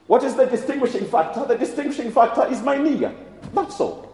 What 0.07 0.23
is 0.23 0.35
the 0.35 0.45
distinguishing 0.45 1.05
factor? 1.05 1.45
The 1.45 1.57
distinguishing 1.57 2.11
factor 2.11 2.47
is 2.47 2.61
my 2.61 2.77
niyyah. 2.77 3.13
That's 3.53 3.79
all. 3.79 4.07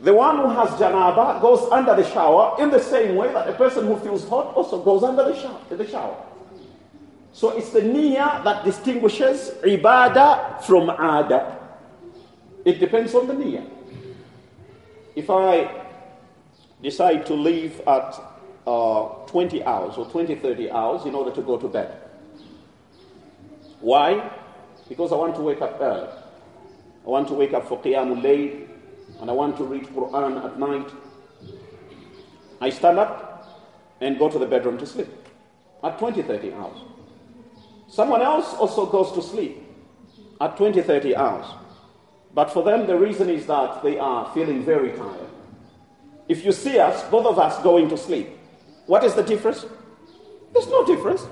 The 0.00 0.14
one 0.14 0.36
who 0.36 0.48
has 0.50 0.70
janaba 0.70 1.40
goes 1.40 1.70
under 1.70 1.94
the 1.94 2.04
shower 2.04 2.56
in 2.62 2.70
the 2.70 2.80
same 2.80 3.16
way 3.16 3.32
that 3.32 3.48
a 3.48 3.52
person 3.52 3.86
who 3.86 3.96
feels 3.98 4.28
hot 4.28 4.54
also 4.54 4.82
goes 4.82 5.02
under 5.02 5.24
the 5.24 5.34
shower. 5.34 5.60
The 5.70 5.86
shower. 5.86 6.16
So 7.32 7.56
it's 7.56 7.70
the 7.70 7.80
niyyah 7.80 8.42
that 8.44 8.64
distinguishes 8.64 9.52
ibadah 9.62 10.62
from 10.64 10.90
ada. 10.90 11.58
It 12.64 12.80
depends 12.80 13.14
on 13.14 13.28
the 13.28 13.34
niyyah. 13.34 13.66
If 15.14 15.30
I 15.30 15.70
decide 16.82 17.26
to 17.26 17.34
leave 17.34 17.80
at 17.86 18.14
uh, 18.66 19.26
20 19.26 19.64
hours 19.64 19.96
or 19.96 20.06
20, 20.06 20.34
30 20.36 20.70
hours 20.70 21.04
in 21.06 21.14
order 21.14 21.30
to 21.32 21.42
go 21.42 21.56
to 21.58 21.68
bed, 21.68 22.08
why? 23.80 24.30
Because 24.88 25.12
I 25.12 25.16
want 25.16 25.34
to 25.36 25.42
wake 25.42 25.60
up 25.60 25.78
early. 25.80 26.08
I 26.08 27.08
want 27.08 27.28
to 27.28 27.34
wake 27.34 27.54
up 27.54 27.68
for 27.68 27.80
Qiyamul 27.80 28.22
Layl 28.22 28.66
and 29.20 29.30
I 29.30 29.32
want 29.32 29.56
to 29.58 29.64
read 29.64 29.84
Quran 29.84 30.44
at 30.44 30.58
night. 30.58 30.90
I 32.60 32.70
stand 32.70 32.98
up 32.98 33.28
and 34.00 34.18
go 34.18 34.28
to 34.28 34.38
the 34.38 34.46
bedroom 34.46 34.78
to 34.78 34.86
sleep 34.86 35.08
at 35.82 35.98
20, 35.98 36.22
30 36.22 36.52
hours. 36.54 36.78
Someone 37.88 38.22
else 38.22 38.54
also 38.54 38.86
goes 38.86 39.12
to 39.12 39.22
sleep 39.22 39.62
at 40.40 40.56
20, 40.56 40.82
30 40.82 41.16
hours. 41.16 41.46
But 42.34 42.52
for 42.52 42.62
them, 42.62 42.86
the 42.86 42.96
reason 42.96 43.28
is 43.30 43.46
that 43.46 43.82
they 43.82 43.98
are 43.98 44.30
feeling 44.34 44.64
very 44.64 44.92
tired. 44.92 45.30
If 46.28 46.44
you 46.44 46.52
see 46.52 46.78
us, 46.78 47.02
both 47.10 47.26
of 47.26 47.38
us 47.38 47.60
going 47.62 47.88
to 47.88 47.96
sleep, 47.96 48.28
what 48.86 49.02
is 49.02 49.14
the 49.14 49.22
difference? 49.22 49.64
There's 50.52 50.68
no 50.68 50.84
difference. 50.84 51.26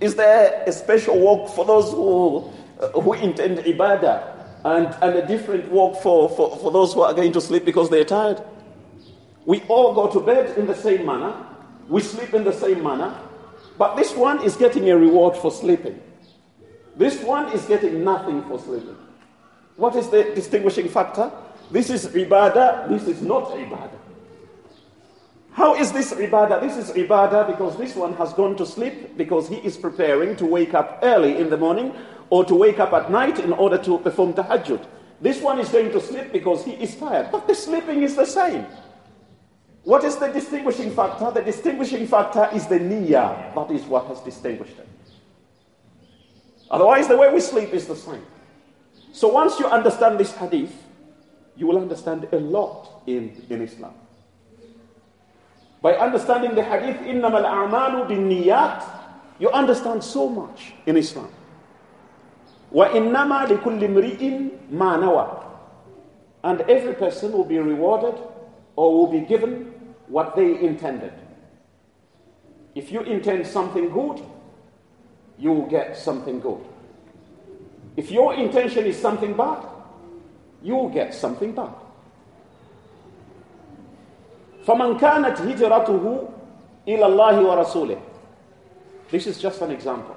Is 0.00 0.14
there 0.14 0.64
a 0.66 0.72
special 0.72 1.18
walk 1.18 1.50
for 1.50 1.66
those 1.66 1.90
who, 1.90 2.50
uh, 2.80 2.88
who 3.00 3.12
intend 3.12 3.58
ibadah 3.58 4.64
and, 4.64 4.86
and 5.02 5.16
a 5.16 5.26
different 5.26 5.70
walk 5.70 6.02
for, 6.02 6.30
for, 6.30 6.56
for 6.56 6.70
those 6.72 6.94
who 6.94 7.02
are 7.02 7.12
going 7.12 7.32
to 7.32 7.40
sleep 7.40 7.66
because 7.66 7.90
they're 7.90 8.04
tired? 8.04 8.42
We 9.44 9.60
all 9.68 9.92
go 9.94 10.10
to 10.10 10.20
bed 10.20 10.56
in 10.56 10.66
the 10.66 10.74
same 10.74 11.04
manner, 11.04 11.34
we 11.88 12.00
sleep 12.00 12.32
in 12.32 12.44
the 12.44 12.52
same 12.52 12.82
manner, 12.82 13.14
but 13.80 13.96
this 13.96 14.14
one 14.14 14.44
is 14.44 14.56
getting 14.56 14.90
a 14.90 14.98
reward 14.98 15.34
for 15.34 15.50
sleeping. 15.50 15.98
This 16.96 17.22
one 17.22 17.50
is 17.52 17.64
getting 17.64 18.04
nothing 18.04 18.42
for 18.42 18.58
sleeping. 18.58 18.94
What 19.76 19.96
is 19.96 20.10
the 20.10 20.24
distinguishing 20.34 20.86
factor? 20.86 21.32
This 21.70 21.88
is 21.88 22.06
ibadah, 22.08 22.90
this 22.90 23.08
is 23.08 23.22
not 23.22 23.48
ibadah. 23.52 23.96
How 25.52 25.74
is 25.76 25.92
this 25.92 26.12
ibadah? 26.12 26.60
This 26.60 26.76
is 26.76 26.90
ibadah 26.90 27.46
because 27.46 27.78
this 27.78 27.96
one 27.96 28.12
has 28.20 28.34
gone 28.34 28.54
to 28.56 28.66
sleep 28.66 29.16
because 29.16 29.48
he 29.48 29.56
is 29.64 29.78
preparing 29.78 30.36
to 30.36 30.44
wake 30.44 30.74
up 30.74 30.98
early 31.02 31.38
in 31.38 31.48
the 31.48 31.56
morning 31.56 31.94
or 32.28 32.44
to 32.44 32.54
wake 32.54 32.80
up 32.80 32.92
at 32.92 33.10
night 33.10 33.38
in 33.38 33.54
order 33.54 33.78
to 33.78 33.96
perform 34.00 34.34
tahajjud. 34.34 34.84
This 35.22 35.40
one 35.40 35.58
is 35.58 35.70
going 35.70 35.90
to 35.92 36.02
sleep 36.02 36.32
because 36.32 36.66
he 36.66 36.72
is 36.72 36.94
tired. 36.96 37.32
But 37.32 37.48
the 37.48 37.54
sleeping 37.54 38.02
is 38.02 38.14
the 38.14 38.26
same. 38.26 38.66
What 39.83 40.03
is 40.03 40.15
the 40.17 40.27
distinguishing 40.27 40.91
factor? 40.91 41.29
The 41.31 41.41
distinguishing 41.41 42.07
factor 42.07 42.49
is 42.53 42.65
the 42.67 42.79
niyyah. 42.79 43.53
That 43.53 43.71
is 43.71 43.83
what 43.83 44.07
has 44.07 44.19
distinguished 44.21 44.75
them. 44.77 44.87
Otherwise, 46.71 47.07
the 47.07 47.15
way 47.15 47.31
we 47.31 47.39
sleep 47.39 47.69
is 47.73 47.85
the 47.85 47.95
same. 47.95 48.25
So 49.11 49.27
once 49.27 49.59
you 49.59 49.67
understand 49.67 50.19
this 50.19 50.33
hadith, 50.35 50.73
you 51.55 51.67
will 51.67 51.77
understand 51.77 52.27
a 52.31 52.37
lot 52.37 53.03
in, 53.05 53.45
in 53.49 53.61
Islam. 53.61 53.93
By 55.81 55.93
understanding 55.93 56.55
the 56.55 56.63
hadith, 56.63 56.97
إِنَّمَا 57.01 57.45
الْأَعْمَالُ 57.45 58.07
بِالنِّيَّاتِ 58.09 58.83
You 59.37 59.51
understand 59.51 60.03
so 60.03 60.27
much 60.27 60.73
in 60.87 60.97
Islam. 60.97 61.29
وَإِنَّمَا 62.73 63.45
لِكُلِّ 63.53 63.83
امْرِئٍ 63.83 64.49
مَا 64.73 64.97
نَوَى 64.97 65.45
And 66.43 66.61
every 66.61 66.95
person 66.95 67.31
will 67.33 67.45
be 67.45 67.59
rewarded 67.59 68.15
or 68.75 68.93
will 68.97 69.11
be 69.11 69.19
given 69.21 69.68
what 70.09 70.35
they 70.35 70.59
intended. 70.59 71.13
If 72.75 72.91
you 72.91 73.01
intend 73.01 73.47
something 73.47 73.89
good, 73.89 74.21
you 75.37 75.51
will 75.51 75.67
get 75.67 75.97
something 75.97 76.39
good. 76.39 76.61
If 77.95 78.11
your 78.11 78.33
intention 78.33 78.85
is 78.85 78.99
something 78.99 79.33
bad, 79.33 79.65
you 80.61 80.75
will 80.75 80.89
get 80.89 81.13
something 81.13 81.53
bad. 81.53 81.73
فمن 84.65 84.97
كانت 84.97 85.41
هجرته 85.41 86.27
إلى 86.87 87.05
الله 87.05 87.41
ورسوله. 87.41 87.97
This 89.11 89.27
is 89.27 89.39
just 89.39 89.61
an 89.61 89.71
example. 89.71 90.15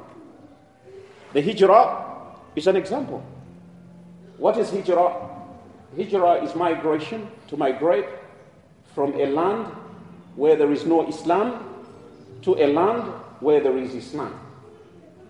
The 1.34 1.42
hijrah 1.42 2.34
is 2.56 2.66
an 2.66 2.76
example. 2.76 3.22
What 4.38 4.56
is 4.56 4.70
hijrah? 4.70 5.28
Hijrah 5.96 6.42
is 6.42 6.54
migration, 6.54 7.28
to 7.48 7.56
migrate 7.56 8.06
from 8.94 9.12
a 9.14 9.26
land 9.26 9.66
where 10.36 10.56
there 10.56 10.72
is 10.72 10.86
no 10.86 11.08
Islam 11.08 11.64
to 12.42 12.54
a 12.54 12.66
land 12.66 13.12
where 13.40 13.60
there 13.60 13.76
is 13.76 13.94
Islam. 13.94 14.38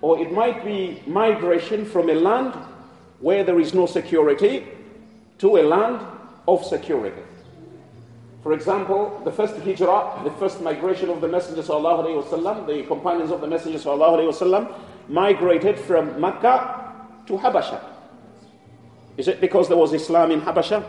Or 0.01 0.21
it 0.21 0.33
might 0.33 0.65
be 0.65 1.03
migration 1.07 1.85
from 1.85 2.11
a 2.11 2.15
land 2.15 2.55
where 3.21 3.43
there 3.43 3.59
is 3.59 3.75
no 3.75 3.87
security 3.87 4.67
to 5.39 5.57
a 5.57 5.63
land 5.63 6.01
of 6.47 6.65
security. 6.65 7.23
For 8.43 8.53
example, 8.53 9.21
the 9.25 9.33
first 9.33 9.57
hijrah, 9.57 10.23
the 10.25 10.31
first 10.33 10.61
migration 10.61 11.11
of 11.11 11.21
the 11.21 11.29
Messenger 11.29 11.63
وسلم, 11.63 12.67
the 12.67 12.85
companions 12.85 13.31
of 13.31 13.41
the 13.41 13.47
Messenger 13.47 13.79
وسلم, 13.79 14.73
migrated 15.09 15.79
from 15.79 16.21
Mecca 16.21 16.95
to 17.27 17.33
Habasha. 17.35 17.81
Is 19.17 19.27
it 19.27 19.41
because 19.41 19.69
there 19.69 19.77
was 19.77 19.93
Islam 19.93 20.31
in 20.31 20.41
Habasha, 20.41 20.85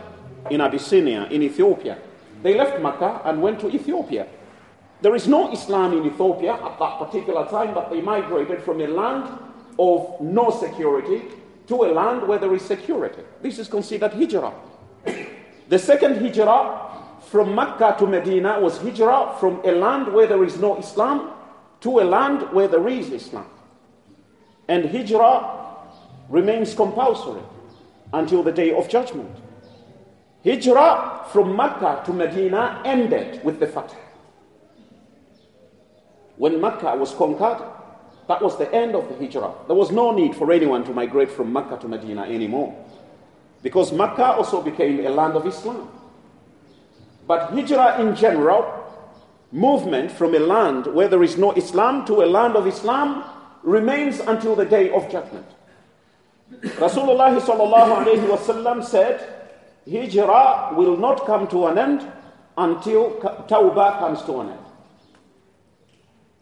in 0.50 0.60
Abyssinia, 0.60 1.24
in 1.30 1.42
Ethiopia? 1.42 1.98
They 2.43 2.55
left 2.55 2.81
Mecca 2.81 3.21
and 3.25 3.41
went 3.41 3.59
to 3.61 3.69
Ethiopia. 3.69 4.27
There 5.01 5.15
is 5.15 5.27
no 5.27 5.51
Islam 5.51 5.93
in 5.97 6.05
Ethiopia 6.05 6.53
at 6.53 6.79
that 6.79 6.99
particular 6.99 7.47
time, 7.47 7.73
but 7.73 7.89
they 7.89 8.01
migrated 8.01 8.63
from 8.63 8.81
a 8.81 8.87
land 8.87 9.27
of 9.77 10.19
no 10.21 10.49
security 10.49 11.23
to 11.67 11.83
a 11.83 11.91
land 11.91 12.27
where 12.27 12.39
there 12.39 12.53
is 12.53 12.61
security. 12.63 13.23
This 13.41 13.59
is 13.59 13.67
considered 13.67 14.13
hijrah. 14.13 14.53
The 15.67 15.79
second 15.79 16.21
hijrah 16.21 16.85
from 17.21 17.55
Mecca 17.55 17.95
to 17.97 18.05
Medina 18.05 18.59
was 18.59 18.77
hijrah 18.77 19.35
from 19.39 19.61
a 19.65 19.71
land 19.71 20.13
where 20.13 20.27
there 20.27 20.43
is 20.43 20.59
no 20.59 20.77
Islam 20.77 21.31
to 21.81 21.99
a 21.99 22.03
land 22.03 22.53
where 22.53 22.67
there 22.67 22.87
is 22.87 23.11
Islam. 23.11 23.47
And 24.67 24.85
hijrah 24.85 25.65
remains 26.29 26.75
compulsory 26.75 27.41
until 28.13 28.43
the 28.43 28.51
day 28.51 28.71
of 28.73 28.87
judgment. 28.87 29.35
Hijrah 30.45 31.25
from 31.31 31.55
Mecca 31.55 32.03
to 32.05 32.13
Medina 32.13 32.79
ended 32.85 33.43
with 33.43 33.59
the 33.59 33.65
Fatah. 33.65 33.95
When 36.37 36.61
Mecca 36.61 36.95
was 36.95 37.13
conquered, 37.15 37.63
that 38.27 38.41
was 38.41 38.55
the 38.57 38.71
end 38.71 38.95
of 38.95 39.09
the 39.09 39.15
Hijrah. 39.15 39.53
There 39.65 39.75
was 39.75 39.89
no 39.91 40.11
need 40.11 40.35
for 40.35 40.51
anyone 40.51 40.83
to 40.83 40.93
migrate 40.93 41.31
from 41.31 41.51
Mecca 41.51 41.77
to 41.81 41.87
Medina 41.87 42.23
anymore. 42.23 42.75
Because 43.63 43.91
Mecca 43.91 44.35
also 44.35 44.61
became 44.61 45.03
a 45.03 45.09
land 45.09 45.33
of 45.33 45.47
Islam. 45.47 45.89
But 47.25 47.49
Hijrah 47.49 47.99
in 48.01 48.15
general, 48.15 48.83
movement 49.51 50.11
from 50.11 50.35
a 50.35 50.39
land 50.39 50.85
where 50.85 51.07
there 51.07 51.23
is 51.23 51.37
no 51.37 51.53
Islam 51.53 52.05
to 52.05 52.21
a 52.21 52.27
land 52.27 52.55
of 52.55 52.67
Islam, 52.67 53.23
remains 53.63 54.19
until 54.19 54.55
the 54.55 54.65
day 54.65 54.91
of 54.91 55.09
judgment. 55.09 55.47
Rasulullah 56.77 57.33
said, 58.83 59.34
Hijrah 59.89 60.73
will 60.75 60.97
not 60.97 61.25
come 61.25 61.47
to 61.49 61.67
an 61.67 61.77
end 61.77 62.11
until 62.57 63.11
Tawbah 63.21 63.99
comes 63.99 64.21
to 64.23 64.39
an 64.41 64.49
end. 64.49 64.65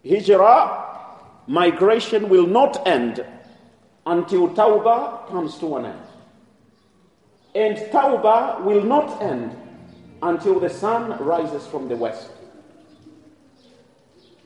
Hijrah, 0.08 1.20
migration 1.48 2.30
will 2.30 2.48
not 2.48 2.88
end 2.88 3.26
until 4.06 4.50
Tawbah 4.50 5.28
comes 5.30 5.58
to 5.58 5.76
an 5.78 5.86
end. 5.86 6.02
And 7.56 7.78
Tawbah 7.92 8.64
will 8.64 8.84
not 8.84 9.22
end 9.22 9.56
until 10.22 10.60
the 10.60 10.70
sun 10.70 11.18
rises 11.24 11.68
from 11.68 11.90
the 11.90 11.96
west. 11.96 12.30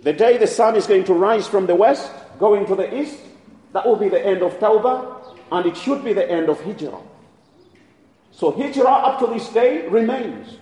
The 0.02 0.14
day 0.14 0.38
the 0.38 0.48
sun 0.48 0.76
is 0.76 0.88
going 0.88 1.04
to 1.06 1.14
rise 1.14 1.48
from 1.48 1.66
the 1.66 1.76
west, 1.76 2.12
going 2.40 2.66
to 2.68 2.76
the 2.76 3.00
east, 3.00 3.20
that 3.74 3.86
will 3.86 3.96
be 3.96 4.10
the 4.10 4.24
end 4.24 4.42
of 4.42 4.60
Tawbah, 4.60 5.36
and 5.52 5.66
it 5.66 5.78
should 5.78 6.04
be 6.04 6.14
the 6.14 6.30
end 6.30 6.50
of 6.50 6.60
Hijrah. 6.62 7.02
So 8.38 8.52
Hijrah 8.52 8.86
up 8.86 9.19
to 9.21 9.26
this 9.34 9.50
day 9.50 9.88
remains. 9.88 10.60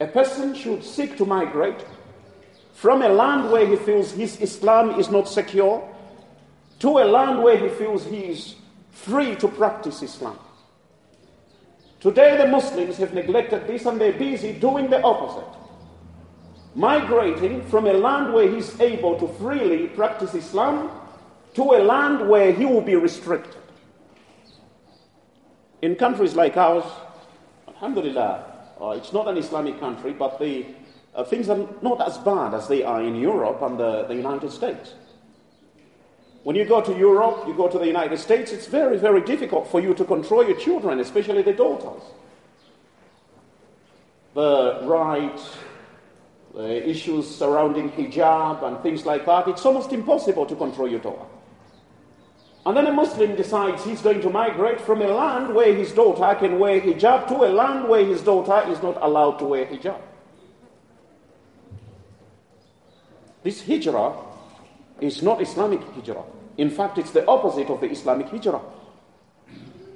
A 0.00 0.06
person 0.06 0.54
should 0.54 0.82
seek 0.82 1.18
to 1.18 1.26
migrate 1.26 1.84
from 2.72 3.02
a 3.02 3.08
land 3.10 3.52
where 3.52 3.66
he 3.66 3.76
feels 3.76 4.12
his 4.12 4.40
Islam 4.40 4.98
is 4.98 5.10
not 5.10 5.28
secure 5.28 5.86
to 6.78 6.88
a 7.00 7.04
land 7.04 7.42
where 7.42 7.58
he 7.58 7.68
feels 7.68 8.06
he 8.06 8.20
is 8.32 8.54
free 8.92 9.36
to 9.36 9.46
practice 9.46 10.02
Islam. 10.02 10.38
Today, 12.00 12.38
the 12.38 12.48
Muslims 12.48 12.96
have 12.96 13.12
neglected 13.12 13.66
this 13.66 13.84
and 13.84 14.00
they're 14.00 14.14
busy 14.14 14.54
doing 14.54 14.88
the 14.88 15.02
opposite. 15.02 15.52
Migrating 16.74 17.60
from 17.68 17.86
a 17.86 17.92
land 17.92 18.32
where 18.32 18.50
he's 18.50 18.80
able 18.80 19.20
to 19.20 19.28
freely 19.34 19.88
practice 19.88 20.34
Islam 20.34 20.90
to 21.52 21.62
a 21.72 21.84
land 21.84 22.26
where 22.26 22.52
he 22.52 22.64
will 22.64 22.80
be 22.80 22.96
restricted. 22.96 23.65
In 25.86 25.94
countries 25.94 26.34
like 26.34 26.56
ours, 26.56 26.82
Alhamdulillah, 27.68 28.44
uh, 28.80 28.88
it's 28.98 29.12
not 29.12 29.28
an 29.28 29.36
Islamic 29.36 29.78
country, 29.78 30.12
but 30.12 30.36
the 30.40 30.66
uh, 31.14 31.22
things 31.22 31.48
are 31.48 31.64
not 31.80 32.04
as 32.04 32.18
bad 32.18 32.54
as 32.54 32.66
they 32.66 32.82
are 32.82 33.00
in 33.00 33.14
Europe 33.14 33.62
and 33.62 33.78
the, 33.78 34.02
the 34.08 34.16
United 34.16 34.50
States. 34.50 34.94
When 36.42 36.56
you 36.56 36.64
go 36.64 36.80
to 36.80 36.92
Europe, 36.98 37.44
you 37.46 37.54
go 37.54 37.68
to 37.68 37.78
the 37.78 37.86
United 37.86 38.18
States, 38.18 38.50
it's 38.50 38.66
very, 38.66 38.98
very 38.98 39.20
difficult 39.20 39.70
for 39.70 39.80
you 39.80 39.94
to 39.94 40.04
control 40.04 40.44
your 40.44 40.58
children, 40.58 40.98
especially 40.98 41.42
the 41.42 41.52
daughters. 41.52 42.02
The 44.34 44.80
right, 44.82 45.40
the 46.52 46.90
issues 46.90 47.32
surrounding 47.32 47.92
hijab 47.92 48.64
and 48.64 48.80
things 48.80 49.06
like 49.06 49.24
that, 49.26 49.46
it's 49.46 49.64
almost 49.64 49.92
impossible 49.92 50.46
to 50.46 50.56
control 50.56 50.88
your 50.88 50.98
daughter. 50.98 51.35
And 52.66 52.76
then 52.76 52.88
a 52.88 52.92
Muslim 52.92 53.36
decides 53.36 53.84
he's 53.84 54.02
going 54.02 54.20
to 54.22 54.28
migrate 54.28 54.80
from 54.80 55.00
a 55.00 55.06
land 55.06 55.54
where 55.54 55.72
his 55.72 55.92
daughter 55.92 56.36
can 56.36 56.58
wear 56.58 56.80
hijab 56.80 57.28
to 57.28 57.44
a 57.44 57.50
land 57.54 57.88
where 57.88 58.04
his 58.04 58.22
daughter 58.22 58.68
is 58.68 58.82
not 58.82 58.98
allowed 59.00 59.38
to 59.38 59.44
wear 59.44 59.66
hijab. 59.66 60.00
This 63.44 63.62
hijrah 63.62 64.16
is 65.00 65.22
not 65.22 65.40
Islamic 65.40 65.80
hijrah. 65.94 66.24
In 66.58 66.68
fact, 66.68 66.98
it's 66.98 67.12
the 67.12 67.24
opposite 67.28 67.70
of 67.70 67.80
the 67.80 67.88
Islamic 67.88 68.30
hijrah. 68.30 68.62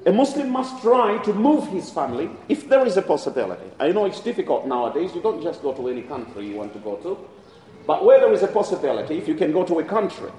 A 0.06 0.12
Muslim 0.12 0.48
must 0.50 0.80
try 0.80 1.18
to 1.24 1.32
move 1.32 1.66
his 1.72 1.90
family 1.90 2.30
if 2.48 2.68
there 2.68 2.86
is 2.86 2.96
a 2.96 3.02
possibility. 3.02 3.68
I 3.80 3.90
know 3.90 4.04
it's 4.04 4.20
difficult 4.20 4.68
nowadays. 4.68 5.12
You 5.12 5.22
don't 5.22 5.42
just 5.42 5.60
go 5.60 5.72
to 5.72 5.88
any 5.88 6.02
country 6.02 6.46
you 6.46 6.54
want 6.54 6.72
to 6.74 6.78
go 6.78 6.94
to. 6.98 7.18
But 7.84 8.04
where 8.04 8.20
there 8.20 8.32
is 8.32 8.44
a 8.44 8.46
possibility, 8.46 9.18
if 9.18 9.26
you 9.26 9.34
can 9.34 9.50
go 9.50 9.64
to 9.64 9.80
a 9.80 9.84
country 9.84 10.30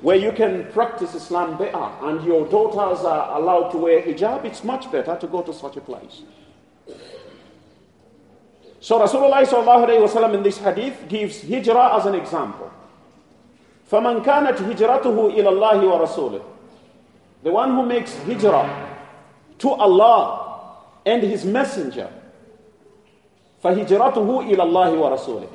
where 0.00 0.16
you 0.16 0.32
can 0.32 0.70
practice 0.72 1.14
Islam 1.14 1.56
better 1.56 1.88
and 2.02 2.22
your 2.24 2.46
daughters 2.46 3.04
are 3.04 3.40
allowed 3.40 3.70
to 3.70 3.78
wear 3.78 4.02
hijab, 4.02 4.44
it's 4.44 4.62
much 4.62 4.92
better 4.92 5.16
to 5.16 5.26
go 5.26 5.40
to 5.40 5.52
such 5.52 5.76
a 5.76 5.80
place. 5.80 6.22
So 8.80 9.00
Rasulullah 9.00 10.34
in 10.34 10.42
this 10.42 10.58
hadith 10.58 11.08
gives 11.08 11.40
hijrah 11.40 11.96
as 11.96 12.04
an 12.04 12.14
example. 12.14 12.70
فَمَنْ 13.90 14.22
كَانَتْ 14.24 14.56
هِجْرَتُهُ 14.56 15.34
إِلَى 15.34 15.48
اللَّهِ 15.48 15.80
وَرَسُولِهِ 15.80 16.42
The 17.42 17.50
one 17.50 17.70
who 17.74 17.86
makes 17.86 18.14
hijrah 18.24 18.98
to 19.58 19.70
Allah 19.70 20.80
and 21.06 21.22
His 21.22 21.46
Messenger, 21.46 22.10
فَهِجْرَتُهُ 23.62 24.50
إِلَى 24.50 24.58
اللَّهِ 24.58 24.90
وَرَسُولِهِ 24.98 25.48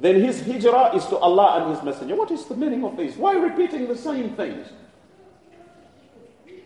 then 0.00 0.20
his 0.20 0.40
hijrah 0.46 0.94
is 0.94 1.04
to 1.06 1.16
Allah 1.16 1.60
and 1.60 1.74
His 1.74 1.82
Messenger. 1.82 2.14
What 2.14 2.30
is 2.30 2.44
the 2.44 2.54
meaning 2.54 2.84
of 2.84 2.96
this? 2.96 3.16
Why 3.16 3.34
repeating 3.34 3.88
the 3.88 3.96
same 3.96 4.30
things? 4.36 4.68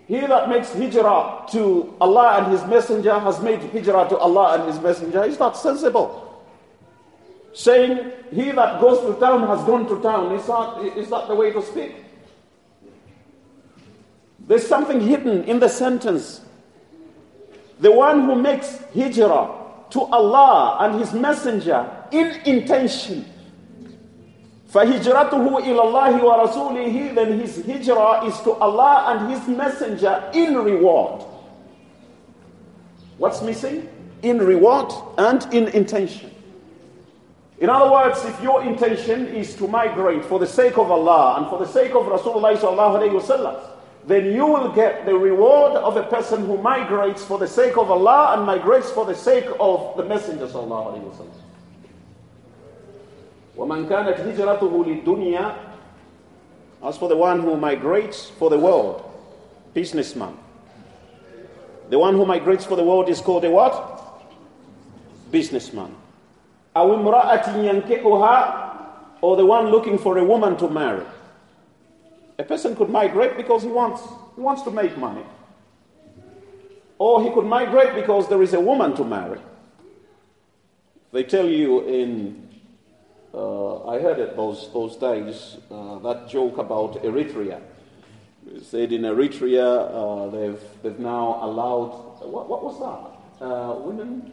He 0.07 0.21
that 0.21 0.49
makes 0.51 0.75
hijrah 0.75 1.47
to 1.53 1.95
Allah 2.01 2.43
and 2.43 2.53
His 2.53 2.65
Messenger 2.67 3.19
has 3.21 3.41
made 3.41 3.61
hijrah 3.61 4.07
to 4.11 4.19
Allah 4.19 4.59
and 4.59 4.71
His 4.71 4.83
Messenger. 4.83 5.25
Is 5.25 5.39
that 5.39 5.57
sensible? 5.57 6.29
Saying, 7.55 8.13
he 8.33 8.51
that 8.51 8.81
goes 8.81 9.01
to 9.01 9.19
town 9.19 9.47
has 9.47 9.65
gone 9.65 9.87
to 9.89 10.03
town. 10.03 10.35
Is 10.35 10.47
that, 10.47 10.97
is 10.97 11.09
that 11.11 11.29
the 11.29 11.35
way 11.35 11.53
to 11.53 11.63
speak? 11.63 11.95
There's 14.47 14.67
something 14.67 15.01
hidden 15.01 15.45
in 15.45 15.59
the 15.61 15.69
sentence. 15.69 16.43
The 17.81 17.93
one 17.93 18.25
who 18.25 18.35
makes 18.35 18.79
hijrah 18.95 19.51
to 19.91 20.01
Allah 20.01 20.79
and 20.81 21.01
His 21.01 21.15
Messenger 21.15 22.02
in 22.12 22.32
intention 22.46 23.26
فَهِجْرَتُهُ 24.72 25.64
إِلَى 25.64 25.80
اللَّهِ 25.80 26.20
وَرَسُولِهِ 26.20 27.16
Then 27.16 27.40
his 27.40 27.66
hijrah 27.66 28.26
is 28.26 28.38
to 28.42 28.52
Allah 28.54 29.06
and 29.16 29.32
His 29.32 29.48
Messenger 29.48 30.30
in 30.34 30.56
reward. 30.58 31.24
What's 33.18 33.42
missing? 33.42 33.88
In 34.24 34.40
reward 34.40 34.92
and 35.18 35.42
in 35.54 35.70
intention. 35.70 36.32
In 37.60 37.70
other 37.70 37.90
words, 37.92 38.24
if 38.26 38.40
your 38.44 38.62
intention 38.64 39.28
is 39.28 39.56
to 39.56 39.68
migrate 39.68 40.24
for 40.26 40.38
the 40.38 40.46
sake 40.46 40.78
of 40.78 40.92
Allah 40.92 41.38
and 41.38 41.48
for 41.50 41.58
the 41.58 41.66
sake 41.66 41.96
of 41.96 42.04
Rasulullah 42.06 42.56
sallallahu 42.56 43.74
then 44.06 44.32
you 44.32 44.46
will 44.46 44.72
get 44.74 45.06
the 45.06 45.16
reward 45.16 45.74
of 45.74 45.98
a 45.98 46.04
person 46.04 46.46
who 46.46 46.58
migrates 46.60 47.24
for 47.24 47.40
the 47.40 47.48
sake 47.48 47.78
of 47.78 47.90
Allah 47.90 48.36
and 48.38 48.46
migrates 48.46 48.92
for 48.92 49.06
the 49.06 49.16
sake 49.16 49.48
of 49.60 49.98
the 49.98 50.04
Messenger 50.04 50.48
sallallahu 50.48 51.26
وَمَنْ 53.58 53.88
كَانَتْ 53.90 54.20
هِجْرَتُهُ 54.20 55.04
لِلدُّنْيَا 55.04 55.56
As 56.84 56.98
for 56.98 57.10
the 57.10 57.18
one 57.18 57.42
who 57.42 57.58
migrates 57.58 58.30
for 58.30 58.50
the 58.50 58.58
world, 58.58 59.04
businessman. 59.74 60.38
The 61.90 61.98
one 61.98 62.16
who 62.16 62.26
migrates 62.26 62.66
for 62.66 62.76
the 62.76 62.84
world 62.84 63.10
is 63.10 63.22
called 63.22 63.46
a 63.46 63.50
what? 63.50 63.74
Businessman. 65.32 65.96
أو 66.76 66.94
امرأة 66.94 67.48
ينكحها 67.58 68.68
or 69.22 69.36
the 69.36 69.46
one 69.46 69.68
looking 69.72 69.98
for 69.98 70.18
a 70.18 70.24
woman 70.24 70.56
to 70.58 70.70
marry. 70.70 71.04
A 72.38 72.44
person 72.44 72.76
could 72.76 72.90
migrate 72.90 73.36
because 73.36 73.64
he 73.64 73.70
wants, 73.70 74.02
he 74.36 74.42
wants 74.42 74.62
to 74.64 74.72
make 74.72 74.96
money. 74.98 75.24
Or 77.00 77.24
he 77.24 77.32
could 77.32 77.46
migrate 77.46 77.96
because 77.96 78.30
there 78.30 78.42
is 78.44 78.54
a 78.54 78.60
woman 78.60 78.96
to 78.96 79.04
marry. 79.04 79.40
They 81.12 81.24
tell 81.24 81.48
you 81.48 81.82
in, 81.88 82.48
uh, 83.35 83.89
I 83.89 84.01
heard 84.01 84.19
it 84.19 84.37
those, 84.37 84.71
those 84.73 84.97
days, 84.97 85.57
uh, 85.71 85.99
that 86.01 86.29
joke 86.29 86.59
about 86.59 87.03
Eritrea. 87.03 87.61
They 88.47 88.61
said 88.61 88.93
in 88.93 89.03
Eritrea, 89.03 89.89
uh, 89.91 90.31
they've, 90.31 90.61
they've 90.83 90.99
now 90.99 91.39
allowed, 91.43 92.21
what, 92.23 92.49
what 92.49 92.63
was 92.65 92.79
that? 92.79 93.45
Uh, 93.45 93.75
women 93.81 94.33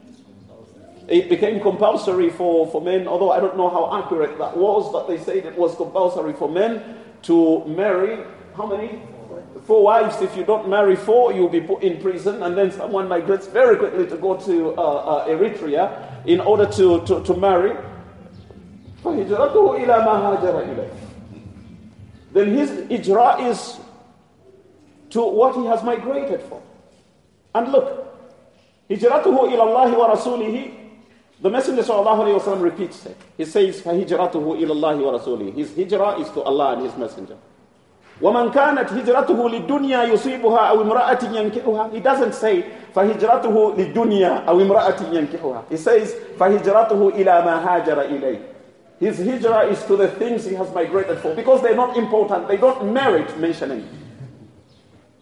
it 1.07 1.27
became 1.27 1.59
compulsory 1.59 2.29
for, 2.29 2.67
for 2.67 2.81
men, 2.81 3.07
although 3.07 3.31
I 3.31 3.39
don't 3.39 3.57
know 3.57 3.69
how 3.69 4.03
accurate 4.03 4.37
that 4.37 4.55
was, 4.55 4.91
but 4.91 5.07
they 5.07 5.17
said 5.17 5.37
it 5.37 5.57
was 5.57 5.75
compulsory 5.75 6.33
for 6.33 6.47
men 6.47 6.97
to 7.23 7.65
marry 7.65 8.23
how 8.55 8.65
many? 8.65 9.01
Four 9.65 9.83
wives. 9.83 10.21
If 10.21 10.35
you 10.35 10.43
don't 10.43 10.67
marry 10.67 10.95
four, 10.95 11.31
you'll 11.31 11.47
be 11.47 11.61
put 11.61 11.81
in 11.81 12.01
prison, 12.01 12.43
and 12.43 12.57
then 12.57 12.71
someone 12.71 13.07
migrates 13.07 13.47
very 13.47 13.77
quickly 13.77 14.05
to 14.07 14.17
go 14.17 14.35
to 14.35 14.75
uh, 14.77 14.81
uh, 14.81 15.27
Eritrea 15.27 16.25
in 16.25 16.41
order 16.41 16.65
to, 16.65 17.05
to, 17.05 17.23
to 17.23 17.33
marry. 17.35 17.75
Then 22.31 22.55
his 22.55 22.69
ijra 22.89 23.39
is 23.49 23.79
to 25.09 25.21
what 25.21 25.55
he 25.55 25.65
has 25.65 25.83
migrated 25.83 26.41
for. 26.41 26.61
And 27.55 27.71
look, 27.71 28.05
هجرته 28.91 29.43
إلى 29.53 29.63
الله 29.63 29.97
ورسوله 29.97 30.79
the 31.41 31.49
Messenger 31.49 31.81
وسلم, 31.83 32.61
repeats 32.61 33.05
it. 33.05 33.15
He 33.37 33.45
says, 33.45 33.81
فَهِجْرَتُهُ 33.81 34.33
إِلَى 34.59 34.71
اللَّهِ 34.71 34.99
وَرَسُولِهِ 34.99 35.55
His 35.55 35.73
hijrah 35.73 36.19
is 36.19 36.29
to 36.31 36.41
Allah 36.41 36.73
and 36.73 36.81
His 36.83 36.95
Messenger. 36.97 37.37
وَمَنْ 38.21 38.51
كَانَتْ 38.51 38.89
هِجْرَتُهُ 38.91 39.49
لِلدُّنْيَا 39.49 40.03
يُصِيبُهَا 40.03 40.59
أَوْ 40.69 40.81
امْرَأَةٍ 40.81 41.23
يَنْكِحُهَا 41.23 41.93
He 41.93 42.01
doesn't 42.01 42.33
say, 42.33 42.65
فَهِجْرَتُهُ 42.93 43.75
لِلدُّنْيَا 43.77 44.43
أَوْ 44.49 44.59
امْرَأَةٍ 44.59 44.99
يَنْكِحُهَا 45.13 45.63
He 45.69 45.77
says, 45.77 46.13
فَهِجْرَتُهُ 46.37 47.09
إِلَى 47.15 47.45
مَا 47.45 47.63
هَاجَرَ 47.63 48.01
إِلَيْهِ 48.01 48.39
His 49.00 49.18
hijrah 49.18 49.66
is 49.66 49.82
to 49.84 49.96
the 49.96 50.08
things 50.08 50.44
he 50.46 50.54
has 50.54 50.72
migrated 50.74 51.18
for 51.18 51.34
because 51.34 51.62
they're 51.62 51.76
not 51.76 51.96
important. 51.96 52.48
They 52.48 52.56
don't 52.56 52.92
merit 52.92 53.38
mentioning. 53.38 53.88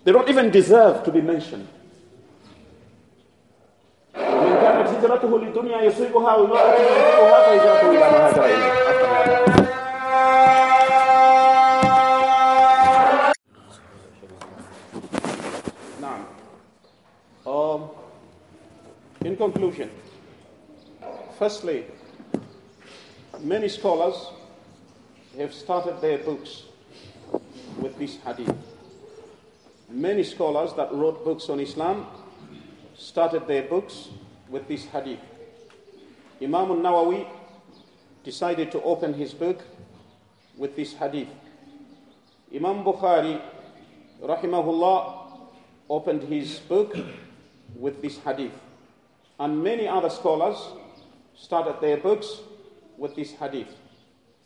They 0.05 0.13
don't 0.13 0.29
even 0.29 0.51
deserve 0.51 1.05
to 1.05 1.11
be 1.11 1.21
mentioned. 1.21 1.67
هجرته 5.03 5.39
لدنيا 5.39 5.83
يصيبها 5.83 6.35
وامرأة 6.35 6.75
يصيبها 6.75 7.43
فهجرته 7.43 7.91
إلى 7.91 7.99
ما 7.99 8.29
هاجر 8.29 8.45
إليه 8.45 8.73
Um, 17.45 17.91
in 19.25 19.37
conclusion, 19.37 19.91
firstly, 21.39 21.85
many 23.40 23.70
scholars 23.70 24.32
have 25.38 25.54
started 25.54 26.02
their 26.02 26.18
books 26.18 26.64
with 27.80 27.98
this 28.00 28.18
hadith. 28.18 28.56
Many 29.90 30.24
scholars 30.24 30.74
that 30.74 30.92
wrote 30.94 31.24
books 31.24 31.50
on 31.50 31.60
Islam 31.60 32.08
started 32.98 33.48
their 33.48 33.64
books 33.64 34.10
with 34.50 34.68
this 34.68 34.86
hadith. 34.86 35.20
Imam 36.42 36.72
al-Nawawi 36.72 37.28
decided 38.24 38.72
to 38.72 38.82
open 38.82 39.14
his 39.14 39.34
book 39.34 39.62
with 40.58 40.76
this 40.76 40.94
hadith. 40.94 41.30
Imam 42.54 42.84
Bukhari, 42.84 43.40
rahimahullah, 44.22 45.48
opened 45.90 46.24
his 46.24 46.60
book 46.60 46.96
with 47.76 48.02
this 48.02 48.18
hadith. 48.20 48.54
And 49.40 49.64
many 49.64 49.88
other 49.88 50.10
scholars 50.10 50.58
started 51.36 51.80
their 51.80 51.98
books 51.98 52.40
with 52.98 53.16
this 53.16 53.34
hadith. 53.34 53.76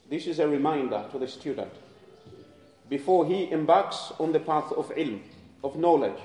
This 0.10 0.28
is 0.28 0.40
a 0.40 0.48
reminder 0.48 1.06
to 1.12 1.20
the 1.20 1.28
student 1.28 1.72
before 2.90 3.26
he 3.26 3.50
embarks 3.52 4.12
on 4.20 4.34
the 4.34 4.40
path 4.40 4.72
of 4.74 4.90
ilm, 4.96 5.22
of 5.64 5.78
knowledge, 5.78 6.20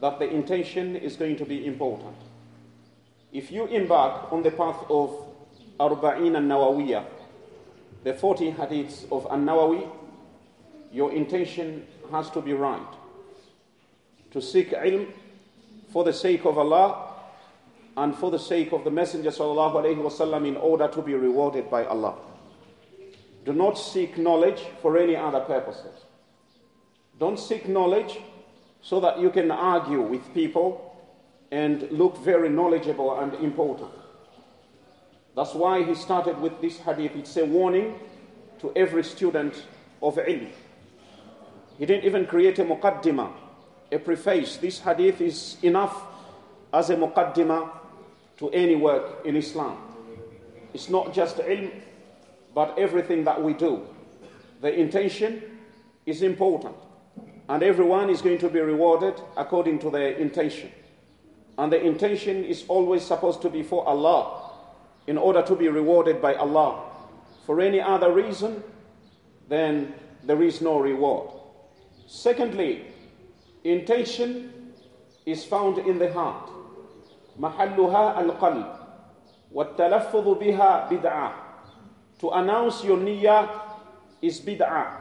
that 0.00 0.18
the 0.18 0.28
intention 0.30 0.94
is 0.94 1.16
going 1.16 1.36
to 1.36 1.44
be 1.44 1.66
important 1.66 2.16
if 3.34 3.50
you 3.50 3.66
embark 3.66 4.32
on 4.32 4.44
the 4.44 4.50
path 4.52 4.78
of 4.88 5.10
Arba'in 5.80 6.36
an-Nawawiyah, 6.36 7.04
the 8.04 8.14
40 8.14 8.52
hadiths 8.52 9.10
of 9.10 9.26
An 9.28 9.44
Nawawi, 9.44 9.90
your 10.92 11.12
intention 11.12 11.84
has 12.12 12.30
to 12.30 12.40
be 12.40 12.52
right. 12.52 12.94
To 14.30 14.40
seek 14.40 14.70
ilm 14.70 15.08
for 15.92 16.04
the 16.04 16.12
sake 16.12 16.44
of 16.44 16.58
Allah 16.58 17.13
and 17.97 18.15
for 18.15 18.31
the 18.31 18.39
sake 18.39 18.71
of 18.71 18.83
the 18.83 18.91
Messenger 18.91 19.31
وسلم, 19.31 20.47
in 20.47 20.57
order 20.57 20.87
to 20.87 21.01
be 21.01 21.13
rewarded 21.13 21.69
by 21.69 21.85
Allah. 21.85 22.15
Do 23.45 23.53
not 23.53 23.77
seek 23.77 24.17
knowledge 24.17 24.61
for 24.81 24.97
any 24.97 25.15
other 25.15 25.41
purposes. 25.41 26.05
Don't 27.19 27.39
seek 27.39 27.67
knowledge 27.67 28.19
so 28.81 28.99
that 28.99 29.19
you 29.19 29.29
can 29.29 29.51
argue 29.51 30.01
with 30.01 30.33
people 30.33 30.95
and 31.51 31.89
look 31.91 32.17
very 32.19 32.49
knowledgeable 32.49 33.19
and 33.19 33.33
important. 33.35 33.91
That's 35.35 35.53
why 35.53 35.83
he 35.83 35.95
started 35.95 36.39
with 36.39 36.61
this 36.61 36.79
hadith. 36.79 37.15
It's 37.15 37.35
a 37.37 37.45
warning 37.45 37.99
to 38.59 38.71
every 38.75 39.03
student 39.03 39.65
of 40.01 40.15
ilm. 40.15 40.49
He 41.77 41.85
didn't 41.85 42.05
even 42.05 42.25
create 42.25 42.59
a 42.59 42.65
muqaddimah, 42.65 43.31
a 43.91 43.99
preface. 43.99 44.57
This 44.57 44.79
hadith 44.79 45.21
is 45.21 45.57
enough 45.63 46.03
as 46.73 46.89
a 46.89 46.95
muqaddimah 46.95 47.71
to 48.38 48.50
any 48.50 48.76
work 48.76 49.24
in 49.24 49.36
Islam. 49.36 49.78
It's 50.72 50.88
not 50.88 51.14
just 51.14 51.36
ilm, 51.38 51.70
but 52.54 52.78
everything 52.78 53.24
that 53.24 53.42
we 53.42 53.52
do. 53.52 53.86
The 54.60 54.72
intention 54.74 55.42
is 56.06 56.22
important, 56.22 56.76
and 57.48 57.62
everyone 57.62 58.10
is 58.10 58.22
going 58.22 58.38
to 58.38 58.48
be 58.48 58.60
rewarded 58.60 59.20
according 59.36 59.78
to 59.80 59.90
their 59.90 60.12
intention. 60.12 60.70
And 61.58 61.72
the 61.72 61.80
intention 61.80 62.44
is 62.44 62.64
always 62.68 63.04
supposed 63.04 63.42
to 63.42 63.50
be 63.50 63.62
for 63.62 63.86
Allah 63.86 64.50
in 65.06 65.18
order 65.18 65.42
to 65.42 65.54
be 65.54 65.68
rewarded 65.68 66.20
by 66.20 66.34
Allah. 66.34 66.82
For 67.46 67.60
any 67.60 67.80
other 67.80 68.10
reason, 68.12 68.62
then 69.48 69.94
there 70.24 70.42
is 70.42 70.60
no 70.60 70.80
reward. 70.80 71.30
Secondly, 72.06 72.86
intention 73.62 74.72
is 75.26 75.44
found 75.44 75.78
in 75.78 75.98
the 75.98 76.12
heart. 76.12 76.50
محلها 77.39 78.19
القلب 78.21 78.65
والتلفظ 79.51 80.27
بها 80.39 80.87
بدعة 80.91 81.31
To 82.19 82.29
announce 82.31 82.83
your 82.83 82.97
niyyah 82.97 83.47
is 84.21 84.41
bid'ah. 84.41 84.91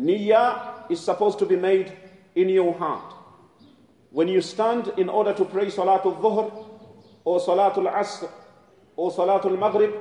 Niyyah 0.00 0.90
is 0.90 0.98
supposed 0.98 1.38
to 1.40 1.44
be 1.46 1.56
made 1.56 1.92
in 2.34 2.48
your 2.48 2.72
heart. 2.72 3.12
When 4.10 4.28
you 4.28 4.40
stand 4.40 4.92
in 4.96 5.10
order 5.10 5.34
to 5.34 5.44
pray 5.44 5.66
Salatul 5.66 6.18
Dhuhr 6.20 6.50
or 7.24 7.38
Salatul 7.40 7.92
Asr 7.92 8.30
or 8.96 9.10
Salatul 9.12 9.58
Maghrib, 9.58 9.92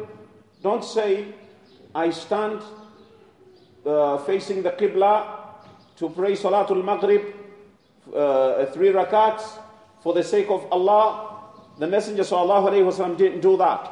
don't 0.64 0.86
say, 0.86 1.26
I 1.94 2.12
stand 2.12 2.62
uh, 3.86 4.18
facing 4.20 4.64
the 4.64 4.72
Qibla 4.72 5.28
to 5.98 6.10
pray 6.10 6.34
Salatul 6.34 6.84
Maghrib, 6.84 7.22
uh, 8.16 8.66
three 8.68 8.90
rakats 8.90 9.44
for 10.02 10.14
the 10.14 10.24
sake 10.24 10.50
of 10.50 10.66
Allah. 10.72 11.31
The 11.82 11.88
Messenger 11.88 12.24
وسلم, 12.24 13.18
didn't 13.18 13.42
do 13.42 13.58
that. 13.58 13.92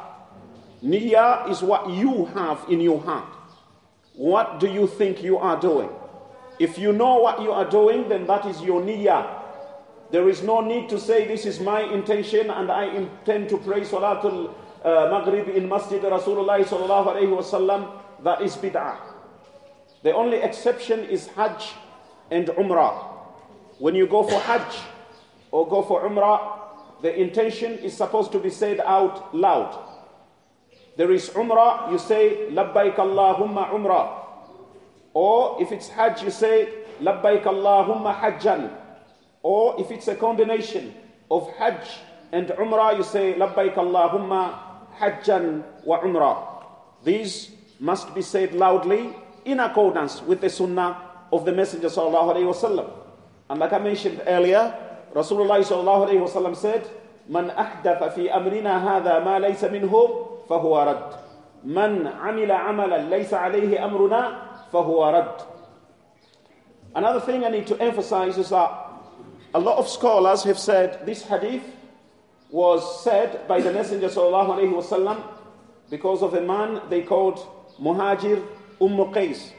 Niyyah 0.82 1.50
is 1.50 1.62
what 1.62 1.88
you 1.90 2.26
have 2.26 2.64
in 2.68 2.80
your 2.80 3.00
heart. 3.00 3.32
What 4.14 4.60
do 4.60 4.66
you 4.66 4.86
think 4.86 5.22
you 5.22 5.38
are 5.38 5.58
doing? 5.60 5.90
If 6.58 6.78
you 6.78 6.92
know 6.92 7.18
what 7.18 7.42
you 7.42 7.52
are 7.52 7.68
doing, 7.68 8.08
then 8.08 8.26
that 8.26 8.46
is 8.46 8.62
your 8.62 8.80
niyyah. 8.80 9.42
There 10.10 10.28
is 10.28 10.42
no 10.42 10.60
need 10.60 10.88
to 10.88 10.98
say, 10.98 11.26
This 11.26 11.44
is 11.44 11.60
my 11.60 11.80
intention 11.82 12.50
and 12.50 12.70
I 12.70 12.84
intend 12.86 13.48
to 13.50 13.58
pray 13.58 13.80
Salatul 13.82 14.54
uh, 14.84 15.08
Maghrib 15.10 15.48
in 15.48 15.68
Masjid 15.68 16.00
Rasulullah 16.00 16.58
sallallahu 16.64 17.16
alayhi 17.16 17.34
wasallam. 17.34 17.90
That 18.22 18.40
is 18.40 18.56
bid'ah. 18.56 18.96
The 20.02 20.14
only 20.14 20.38
exception 20.38 21.00
is 21.04 21.26
Hajj 21.28 21.74
and 22.30 22.46
Umrah. 22.48 23.04
When 23.78 23.94
you 23.94 24.06
go 24.06 24.22
for 24.22 24.38
Hajj 24.40 24.78
or 25.50 25.68
go 25.68 25.82
for 25.82 26.08
Umrah, 26.08 26.59
the 27.01 27.13
intention 27.19 27.79
is 27.79 27.95
supposed 27.95 28.31
to 28.31 28.39
be 28.39 28.49
said 28.49 28.79
out 28.81 29.33
loud. 29.35 29.77
there 30.97 31.11
is 31.11 31.29
Umrah, 31.29 31.91
you 31.91 31.97
say 31.97 32.47
Labbaik 32.51 32.95
Allahumma 32.95 33.69
Umrah. 33.71 34.21
Or 35.13 35.61
if 35.61 35.71
it's 35.71 35.87
Hajj, 35.89 36.21
you 36.23 36.29
say 36.31 36.69
Labbaik 37.01 37.43
Allahumma 37.43 38.13
Hajjan. 38.19 38.69
Or 39.41 39.79
if 39.79 39.89
it's 39.89 40.07
a 40.07 40.15
combination 40.15 40.93
of 41.31 41.49
Hajj 41.57 41.87
and 42.31 42.47
Umrah, 42.49 42.97
you 42.97 43.03
say 43.03 43.33
Labbaik 43.33 43.75
Allahumma 43.75 44.59
Hajjan 44.99 45.63
wa 45.85 46.01
Umrah. 46.01 46.63
These 47.03 47.49
must 47.79 48.13
be 48.13 48.21
said 48.21 48.53
loudly 48.53 49.15
in 49.45 49.59
accordance 49.59 50.21
with 50.21 50.41
the 50.41 50.49
Sunnah 50.49 50.97
of 51.31 51.45
the 51.45 51.51
Messenger 51.51 51.87
sallallahu 51.87 52.35
alaihi. 52.35 52.93
And 53.49 53.59
like 53.59 53.73
I 53.73 53.79
mentioned 53.79 54.21
earlier, 54.27 54.90
Rasulullah 55.13 55.59
sallallahu 55.59 56.07
alaihi 56.07 56.23
wasallam 56.23 56.55
said, 56.55 56.87
"Man 57.27 57.49
ahdatha 57.49 58.13
fi 58.13 58.29
amrina 58.29 58.79
hadha 58.79 59.23
ma 59.23 59.39
laysa 59.39 59.69
minhu 59.69 60.47
fahuwa 60.47 60.85
rad. 60.85 61.15
Man 61.63 62.05
amila 62.07 62.65
amalan 62.67 63.09
laysa 63.09 63.41
alayhi 63.41 63.77
amruna 63.77 64.69
fahuwa 64.71 65.11
rad." 65.13 65.43
Another 66.95 67.19
thing 67.19 67.43
I 67.43 67.49
need 67.49 67.67
to 67.67 67.81
emphasize 67.81 68.37
is 68.37 68.49
that 68.49 68.71
a 69.53 69.59
lot 69.59 69.77
of 69.77 69.87
scholars 69.87 70.43
have 70.43 70.57
said 70.59 71.05
this 71.05 71.23
hadith 71.23 71.63
was 72.49 73.03
said 73.03 73.47
by 73.47 73.59
the 73.61 73.71
Messenger 73.71 74.07
sallallahu 74.07 74.59
alaihi 74.59 74.73
wasallam 74.73 75.23
because 75.89 76.21
of 76.21 76.33
a 76.33 76.41
man 76.41 76.81
they 76.89 77.01
called 77.01 77.39
Muhajir 77.79 78.43
Umm 78.81 78.97
Qais, 79.13 79.51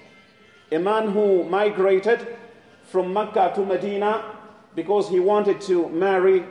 a 0.70 0.78
man 0.78 1.10
who 1.10 1.44
migrated 1.44 2.36
from 2.84 3.12
Mecca 3.12 3.52
to 3.54 3.64
Medina 3.64 4.31
because 4.74 5.08
he 5.08 5.20
wanted 5.20 5.60
to 5.62 5.88
marry 5.90 6.44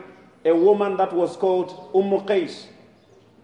a 0.45 0.55
woman 0.55 0.97
that 0.97 1.13
was 1.13 1.36
called 1.36 1.91
Umm 1.93 2.11
Qais. 2.26 2.65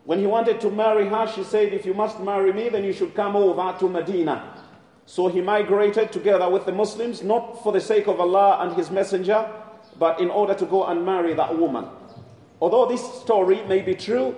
When 0.06 0.20
he 0.20 0.26
wanted 0.26 0.62
to 0.62 0.70
marry 0.70 1.08
her, 1.08 1.28
she 1.28 1.44
said, 1.44 1.74
If 1.74 1.86
you 1.86 1.94
must 1.94 2.20
marry 2.20 2.54
me, 2.54 2.70
then 2.70 2.84
you 2.84 2.94
should 2.94 3.14
come 3.14 3.36
over 3.36 3.78
to 3.80 3.90
Medina. 3.90 4.64
So 5.06 5.28
he 5.28 5.42
migrated 5.42 6.12
together 6.12 6.50
with 6.50 6.66
the 6.66 6.72
Muslims, 6.72 7.24
not 7.24 7.64
for 7.64 7.72
the 7.72 7.82
sake 7.82 8.08
of 8.08 8.20
Allah 8.20 8.60
and 8.62 8.74
His 8.76 8.90
Messenger, 8.90 9.50
but 10.00 10.20
in 10.20 10.30
order 10.30 10.54
to 10.54 10.66
go 10.66 10.86
and 10.86 11.06
marry 11.06 11.34
that 11.34 11.58
woman. 11.58 11.86
Although 12.62 12.88
this 12.88 13.04
story 13.22 13.64
may 13.68 13.82
be 13.82 13.96
true, 13.96 14.36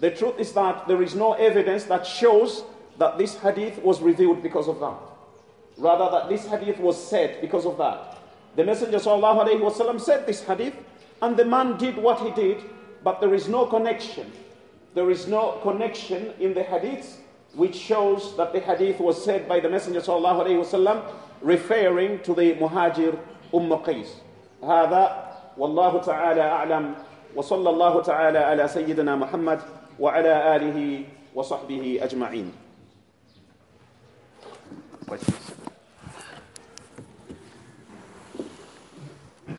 the 0.00 0.10
truth 0.10 0.38
is 0.38 0.52
that 0.52 0.86
there 0.86 1.02
is 1.02 1.14
no 1.14 1.32
evidence 1.34 1.84
that 1.84 2.06
shows 2.06 2.64
that 2.98 3.18
this 3.18 3.36
hadith 3.36 3.82
was 3.82 4.00
revealed 4.00 4.42
because 4.42 4.68
of 4.68 4.80
that. 4.80 4.98
Rather, 5.76 6.10
that 6.10 6.28
this 6.28 6.46
hadith 6.46 6.78
was 6.78 6.96
said 7.02 7.40
because 7.40 7.66
of 7.66 7.78
that. 7.78 8.18
The 8.55 8.63
Messenger 8.63 8.97
ﷺ 8.97 10.01
said 10.01 10.25
this 10.25 10.43
hadith, 10.43 10.75
and 11.21 11.37
the 11.37 11.45
man 11.45 11.77
did 11.77 11.97
what 11.97 12.19
he 12.19 12.31
did, 12.31 12.63
but 13.03 13.21
there 13.21 13.33
is 13.33 13.47
no 13.47 13.65
connection. 13.65 14.31
There 14.95 15.09
is 15.11 15.27
no 15.27 15.59
connection 15.61 16.33
in 16.39 16.53
the 16.53 16.63
hadith 16.63 17.21
which 17.53 17.75
shows 17.75 18.35
that 18.37 18.53
the 18.53 18.59
hadith 18.59 18.99
was 18.99 19.23
said 19.23 19.47
by 19.47 19.59
the 19.59 19.69
Messenger 19.69 20.01
ﷺ 20.01 21.03
referring 21.41 22.19
to 22.23 22.33
the 22.33 22.53
Muhajir 22.55 23.17
Umm 23.53 23.69
Qais. 23.83 24.07
هذا 24.61 25.29
والله 25.57 26.01
تعالى 26.01 26.41
أعلم 26.41 26.95
وصلى 27.35 27.69
الله 27.69 28.01
تعالى 28.03 28.39
على 28.39 28.67
سيدنا 28.67 29.15
محمد 29.15 29.59
وعلى 29.99 30.55
آله 30.55 31.05
وصحبه 31.35 31.99
أجمعين. 32.01 32.51
Questions? 35.07 35.42